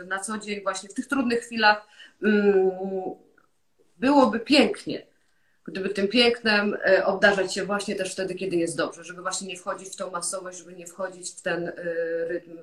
[0.06, 1.86] na co dzień właśnie w tych trudnych chwilach.
[2.22, 2.70] Mm,
[3.98, 5.06] byłoby pięknie,
[5.64, 9.56] gdyby tym pięknem e, obdarzać się właśnie też wtedy, kiedy jest dobrze, żeby właśnie nie
[9.56, 11.72] wchodzić w tą masowość, żeby nie wchodzić w ten e,
[12.28, 12.58] rytm,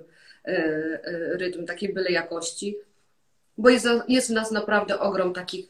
[1.32, 2.78] rytm takiej byle jakości,
[3.58, 5.66] bo jest, jest w nas naprawdę ogrom takich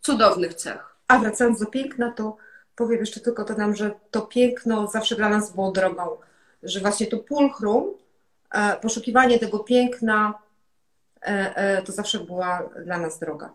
[0.00, 0.96] cudownych cech.
[1.08, 2.36] A wracając do piękna, to
[2.76, 6.16] powiem jeszcze tylko to nam, że to piękno zawsze dla nas było drogą
[6.62, 7.94] że właśnie to pulchrum,
[8.54, 10.34] e, poszukiwanie tego piękna,
[11.22, 13.52] e, e, to zawsze była dla nas droga.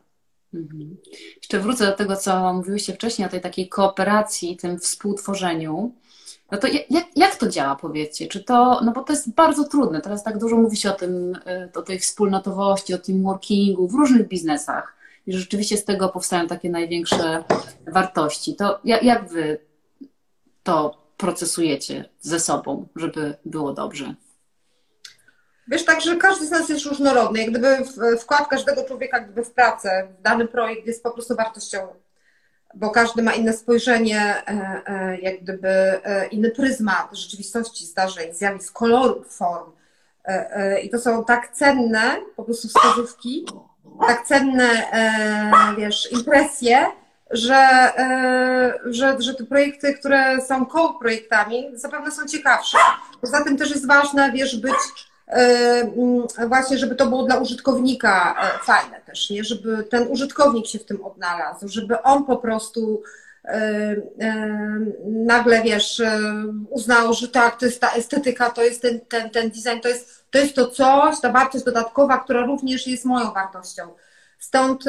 [0.53, 0.97] Mhm.
[1.37, 5.91] Jeszcze wrócę do tego, co mówiłyście wcześniej, o tej takiej kooperacji, tym współtworzeniu.
[6.51, 8.27] No to jak, jak to działa, powiedzcie?
[8.27, 10.01] Czy to, no bo to jest bardzo trudne.
[10.01, 11.37] Teraz tak dużo mówi się o tym,
[11.75, 14.95] o tej wspólnotowości, o teamworkingu w różnych biznesach.
[15.27, 17.43] I że rzeczywiście z tego powstają takie największe
[17.87, 18.55] wartości.
[18.55, 19.57] To jak, jak wy
[20.63, 24.15] to procesujecie ze sobą, żeby było dobrze?
[25.67, 27.39] Wiesz, tak, że każdy z nas jest różnorodny.
[27.39, 27.77] Jak gdyby
[28.19, 31.93] wkład każdego człowieka gdyby w pracę, w dany projekt jest po prostu wartościowy,
[32.75, 38.73] bo każdy ma inne spojrzenie, e, e, jak gdyby e, inny pryzmat rzeczywistości, zdarzeń, zjawisk,
[38.73, 39.71] kolorów, form.
[40.83, 43.45] I to są tak cenne po prostu wskazówki,
[44.07, 44.83] tak cenne,
[45.77, 46.85] wiesz, impresje,
[47.35, 47.55] że,
[47.97, 52.77] e, że, że te projekty, które są co-projektami, zapewne są ciekawsze.
[53.21, 54.75] Poza tym też jest ważne, wiesz, być
[55.27, 59.43] e, właśnie, żeby to było dla użytkownika e, fajne też, nie?
[59.43, 63.03] Żeby ten użytkownik się w tym odnalazł, żeby on po prostu
[65.05, 66.01] nagle, wiesz,
[66.69, 70.25] uznał, że tak, to jest ta estetyka, to jest ten, ten, ten design, to jest,
[70.31, 73.83] to jest to coś, ta wartość dodatkowa, która również jest moją wartością.
[74.39, 74.83] Stąd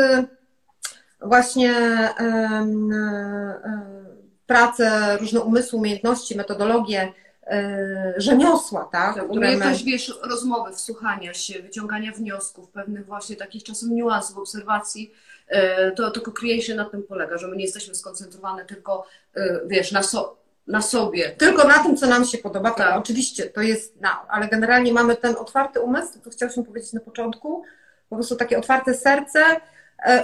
[1.27, 1.75] właśnie
[4.47, 7.13] pracę, różne umysły, umiejętności, metodologie,
[7.47, 9.15] e, rzemiosła, tak?
[9.15, 9.91] tak umiejętność, my...
[9.91, 15.13] wiesz, rozmowy, wsłuchania się, wyciągania wniosków, pewnych właśnie takich czasem niuansów, obserwacji,
[15.49, 19.93] e, to, to co-creation na tym polega, że my nie jesteśmy skoncentrowane tylko, e, wiesz,
[19.93, 21.31] na, so, na sobie.
[21.31, 22.89] Tylko na tym, co nam się podoba, tak.
[22.89, 22.99] tak.
[22.99, 27.63] oczywiście, to jest, no, ale generalnie mamy ten otwarty umysł, to chciałyśmy powiedzieć na początku,
[28.09, 29.61] po prostu takie otwarte serce, E,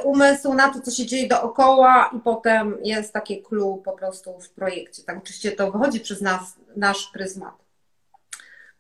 [0.05, 4.51] umysł na to, co się dzieje dookoła i potem jest takie clue po prostu w
[4.51, 5.03] projekcie.
[5.03, 7.55] Tak oczywiście to wychodzi przez nas, nasz pryzmat,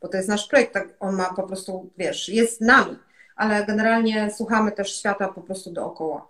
[0.02, 2.96] bo to jest nasz projekt, tak on ma po prostu, wiesz, jest nami,
[3.36, 6.28] ale generalnie słuchamy też świata po prostu dookoła.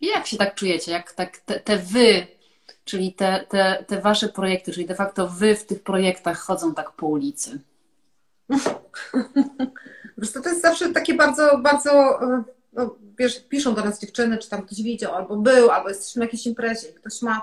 [0.00, 2.26] I jak się tak czujecie, jak tak te, te wy,
[2.84, 6.92] czyli te, te, te wasze projekty, czyli de facto wy w tych projektach chodzą tak
[6.92, 7.60] po ulicy?
[10.14, 14.38] Po prostu to jest zawsze takie bardzo, bardzo e, no, wiesz, piszą do nas dziewczyny,
[14.38, 17.42] czy tam ktoś widział, albo był, albo jesteśmy na jakiejś imprezie, ktoś ma.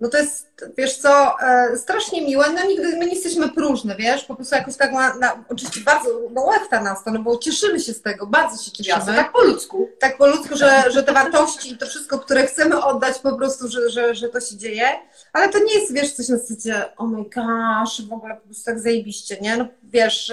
[0.00, 4.24] No to jest, wiesz co, e, strasznie miłe, no nigdy, my nie jesteśmy próżne, wiesz,
[4.24, 7.80] po prostu jakoś tak ma, na, oczywiście bardzo, no łechta nas to, no bo cieszymy
[7.80, 8.98] się z tego, bardzo się cieszymy.
[8.98, 9.88] Jasne, tak po ludzku.
[9.98, 13.68] Tak po ludzku, że, że te wartości i to wszystko, które chcemy oddać po prostu,
[13.68, 14.88] że, że, że to się dzieje,
[15.32, 18.64] ale to nie jest, wiesz, coś na zasadzie, oh my gosh, w ogóle po prostu
[18.64, 20.32] tak zajebiście, nie, no wiesz,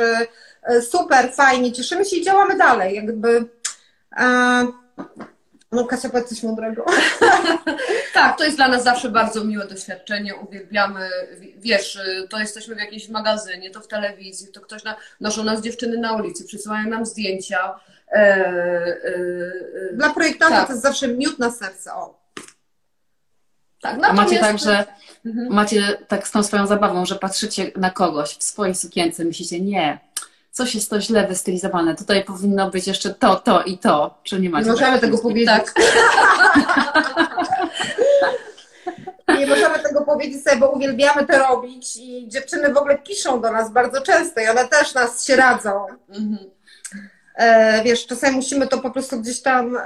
[0.63, 3.45] e, super, fajnie, cieszymy się i działamy dalej, jakby
[5.71, 6.85] no Kasia, powiedz coś mądrego.
[8.13, 11.09] tak, to jest dla nas zawsze bardzo miłe doświadczenie, uwielbiamy,
[11.57, 11.99] wiesz,
[12.29, 16.13] to jesteśmy w jakimś magazynie, to w telewizji, to ktoś na, noszą nas dziewczyny na
[16.13, 17.79] ulicy, przysyłają nam zdjęcia.
[18.11, 18.55] E, e,
[19.89, 20.67] e, dla projektanta tak.
[20.67, 22.21] to jest zawsze miód na serce, o.
[23.81, 24.85] Tak, A macie tak, że
[25.25, 25.53] mhm.
[25.53, 29.99] macie tak z tą swoją zabawą, że patrzycie na kogoś w swojej sukience, myślicie, nie,
[30.51, 31.95] coś jest to źle wystylizowane.
[31.95, 34.17] Tutaj powinno być jeszcze to, to i to.
[34.23, 34.65] Czy nie macie?
[34.65, 35.47] Nie możemy tego powiedzieć.
[35.47, 35.73] Tak.
[39.39, 43.51] nie możemy tego powiedzieć sobie, bo uwielbiamy to robić i dziewczyny w ogóle piszą do
[43.51, 45.85] nas bardzo często i one też nas się radzą.
[46.09, 46.37] Mhm.
[47.35, 49.81] E, wiesz, czasami musimy to po prostu gdzieś tam e,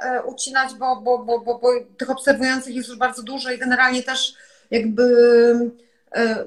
[0.00, 1.68] e, ucinać, bo, bo, bo, bo, bo
[1.98, 4.34] tych obserwujących jest już bardzo dużo i generalnie też
[4.70, 5.04] jakby
[6.14, 6.44] e,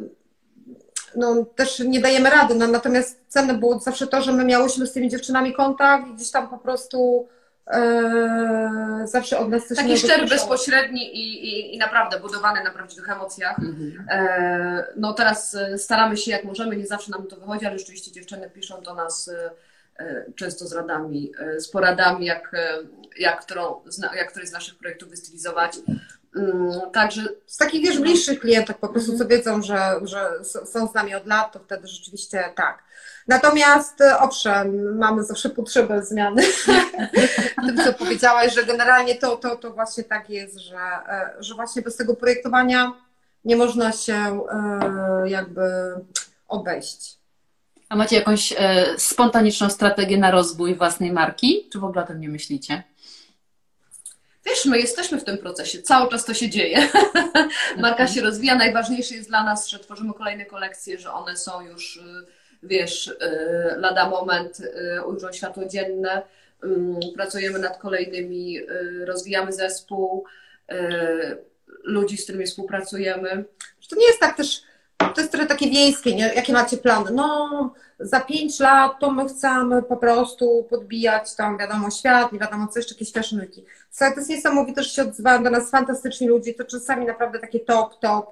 [1.15, 2.55] no, też nie dajemy rady.
[2.55, 6.31] No, natomiast cenne było zawsze to, że my miałyśmy z tymi dziewczynami kontakt i gdzieś
[6.31, 7.27] tam po prostu
[7.67, 13.09] e, zawsze od nas coś Taki szczery, bezpośredni i, i, i, naprawdę budowany na prawdziwych
[13.09, 13.59] emocjach.
[13.59, 14.05] Mhm.
[14.09, 18.11] E, no teraz e, staramy się jak możemy, nie zawsze nam to wychodzi, ale rzeczywiście
[18.11, 19.51] dziewczyny piszą do nas e,
[19.99, 22.51] e często z radami, e, z poradami, jak,
[23.17, 23.81] jak, którą,
[24.15, 25.77] jak któryś z naszych projektów wystylizować.
[26.35, 30.93] Mm, także z takich wiesz, bliższych klientów po prostu, co wiedzą, że, że są z
[30.93, 32.83] nami od lat, to wtedy rzeczywiście tak.
[33.27, 36.43] Natomiast e, owszem, mamy zawsze potrzebę zmiany.
[37.65, 41.81] Tym, co powiedziałaś, że generalnie to, to, to właśnie tak jest, że, e, że właśnie
[41.81, 42.93] bez tego projektowania
[43.45, 45.61] nie można się e, jakby
[46.47, 47.17] obejść.
[47.89, 48.53] A macie jakąś
[48.97, 51.69] spontaniczną strategię na rozwój własnej marki?
[51.71, 52.83] Czy w ogóle o tym nie myślicie?
[54.45, 56.89] Wiesz, my jesteśmy w tym procesie, cały czas to się dzieje.
[57.77, 58.55] Marka się rozwija.
[58.55, 62.01] Najważniejsze jest dla nas, że tworzymy kolejne kolekcje, że one są już, y,
[62.63, 63.17] wiesz, y,
[63.77, 66.21] lada moment y, ujrzą światło dzienne.
[66.63, 68.59] Mm, pracujemy nad kolejnymi,
[69.05, 70.25] rozwijamy zespół,
[71.83, 73.45] ludzi, z którymi współpracujemy.
[73.89, 74.61] To nie jest tak też,
[75.13, 76.33] to jest trochę takie wiejskie, nie?
[76.35, 77.11] jakie macie plany?
[77.11, 82.67] No, za pięć lat to my chcemy po prostu podbijać tam, wiadomo, świat, nie wiadomo
[82.67, 83.65] co jeszcze, jakieś fashioniki.
[83.99, 87.99] To jest niesamowite, że się odzywają do nas fantastyczni ludzie, to czasami naprawdę takie top,
[87.99, 88.31] top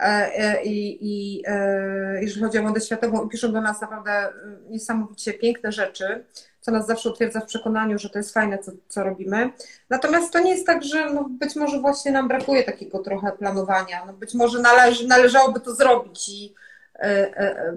[0.00, 4.28] e, e, i, i e, jeżeli chodzi o modę światową, piszą do nas naprawdę
[4.70, 6.24] niesamowicie piękne rzeczy,
[6.62, 9.50] co nas zawsze utwierdza w przekonaniu, że to jest fajne, co, co robimy.
[9.90, 14.04] Natomiast to nie jest tak, że no być może właśnie nam brakuje takiego trochę planowania,
[14.06, 16.54] no być może należy, należałoby to zrobić i
[17.02, 17.74] E, e,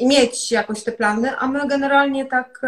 [0.00, 2.60] e, mieć jakoś te plany, a my generalnie tak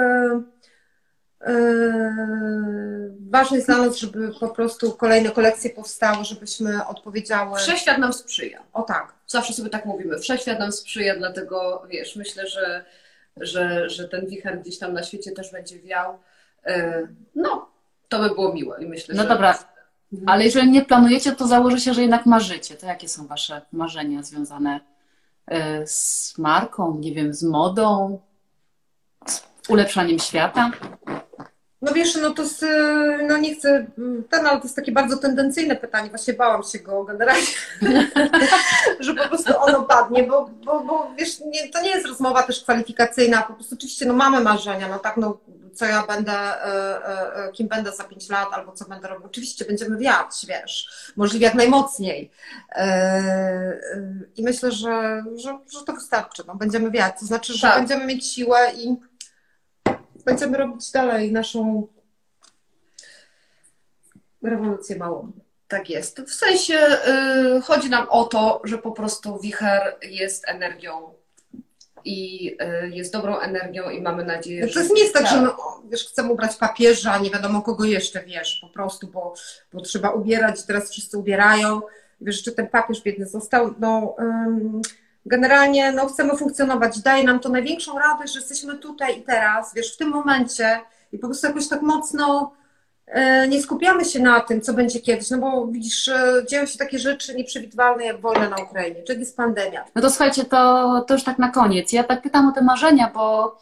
[3.31, 7.59] ważne jest dla nas, żeby po prostu kolejne kolekcje powstały, żebyśmy odpowiedziały.
[7.59, 8.63] Wszechświat nam sprzyja.
[8.73, 9.13] O tak.
[9.27, 10.19] Zawsze sobie tak mówimy.
[10.19, 12.85] Wszechświat nam sprzyja, dlatego wiesz, myślę, że,
[13.41, 16.19] że, że ten wicher gdzieś tam na świecie też będzie wiał.
[17.35, 17.69] No,
[18.09, 19.29] To by było miłe i myślę, No że...
[19.29, 19.59] dobra,
[20.27, 22.75] ale jeżeli nie planujecie, to założę się, że jednak marzycie.
[22.75, 24.81] To jakie są Wasze marzenia związane
[25.53, 25.55] y,
[25.87, 28.21] z marką, nie wiem, z modą,
[29.27, 30.71] z ulepszaniem świata?
[31.87, 32.65] No wiesz, no to z,
[33.29, 33.87] no nie chcę,
[34.31, 37.47] ten, ale to jest takie bardzo tendencyjne pytanie, właśnie bałam się go generalnie,
[39.01, 42.63] że po prostu ono padnie, bo, bo, bo wiesz, nie, to nie jest rozmowa też
[42.63, 45.39] kwalifikacyjna, po prostu oczywiście no mamy marzenia, no tak, no
[45.77, 49.65] co ja będę, e, e, kim będę za pięć lat, albo co będę robił, oczywiście
[49.65, 52.31] będziemy wiać, wiesz, możliwie jak najmocniej.
[52.73, 53.81] E, e,
[54.37, 56.55] i myślę, że, że, że to wystarczy, no.
[56.55, 57.79] Będziemy wiać, to znaczy, że Tak.
[57.79, 58.97] będziemy mieć siłę i
[60.27, 61.87] będziemy robić dalej naszą
[64.43, 65.33] rewolucję małą.
[65.69, 66.21] Tak jest.
[66.21, 66.75] W sensie
[67.57, 71.15] y, chodzi nam o to, że po prostu wicher jest energią
[72.05, 72.51] i
[72.85, 74.81] y, jest dobrą energią i mamy nadzieję, To że...
[74.81, 78.59] jest nie jest tak, że no, wiesz, chcemy ubrać papieża, nie wiadomo kogo jeszcze, wiesz,
[78.61, 79.35] po prostu, bo,
[79.73, 81.81] bo trzeba ubierać teraz wszyscy ubierają.
[82.21, 84.83] Wiesz, czy ten papież biedny został, no ym,
[85.27, 87.01] generalnie no, chcemy funkcjonować.
[87.01, 90.81] Daje nam to największą radość, że jesteśmy tutaj i teraz, wiesz, w tym momencie
[91.13, 92.53] i po prostu jakoś tak mocno
[93.07, 96.79] e, nie skupiamy się na tym, co będzie kiedyś, no bo widzisz, e, dzieją się
[96.79, 99.85] takie rzeczy nieprzewidywalne jak wojna na Ukrainie, czy jest pandemia.
[99.95, 101.93] No to słuchajcie, to, to już tak na koniec.
[101.93, 103.57] Ja tak pytam o te marzenia, bo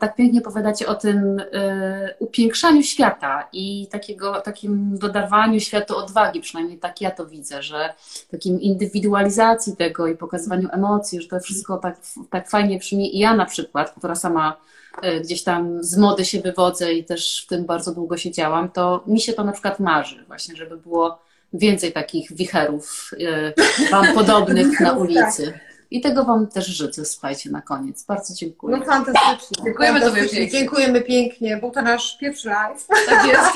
[0.00, 6.78] tak pięknie opowiadacie o tym e, upiększaniu świata i takiego, takim dodawaniu światu odwagi, przynajmniej
[6.78, 7.94] tak ja to widzę, że
[8.30, 11.96] takim indywidualizacji tego i pokazywaniu emocji, że to wszystko tak,
[12.30, 13.16] tak fajnie brzmi.
[13.16, 14.56] I ja na przykład, która sama
[15.02, 19.04] e, gdzieś tam z mody się wywodzę i też w tym bardzo długo siedziałam, to
[19.06, 21.18] mi się to na przykład marzy właśnie, żeby było
[21.52, 25.52] więcej takich wicherów e, wam podobnych na ulicy.
[25.92, 28.04] I tego Wam też życzę, słuchajcie, na koniec.
[28.04, 28.76] Bardzo dziękuję.
[28.76, 29.64] No fantastycznie.
[29.64, 30.38] Dziękujemy Tobie fantastycznie.
[30.40, 30.58] pięknie.
[30.58, 31.56] Dziękujemy pięknie.
[31.56, 32.86] Był to nasz pierwszy live.
[33.06, 33.50] Tak jest.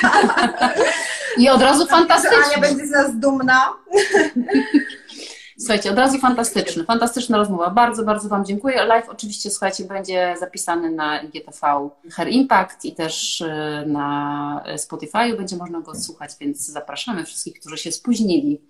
[1.39, 2.61] I od razu Że Ania fantastyczny.
[2.61, 3.73] będzie z nas dumna.
[5.59, 6.85] Słuchajcie, od razu fantastyczny.
[6.85, 7.71] Fantastyczna rozmowa.
[7.71, 8.85] Bardzo, bardzo Wam dziękuję.
[8.85, 13.49] Live oczywiście, słuchajcie, będzie zapisany na IGTV Her Impact i też y,
[13.87, 18.61] na Spotify będzie można go słuchać, więc zapraszamy wszystkich, którzy się spóźnili.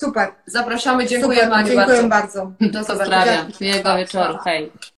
[0.00, 0.32] Super.
[0.46, 1.58] Zapraszamy, dziękujemy Super.
[1.58, 2.08] Aniu Dziękuję bardzo.
[2.08, 2.52] bardzo.
[2.60, 3.46] Do zobaczenia.
[3.60, 4.38] Miłego wieczoru.
[4.44, 4.72] Hej.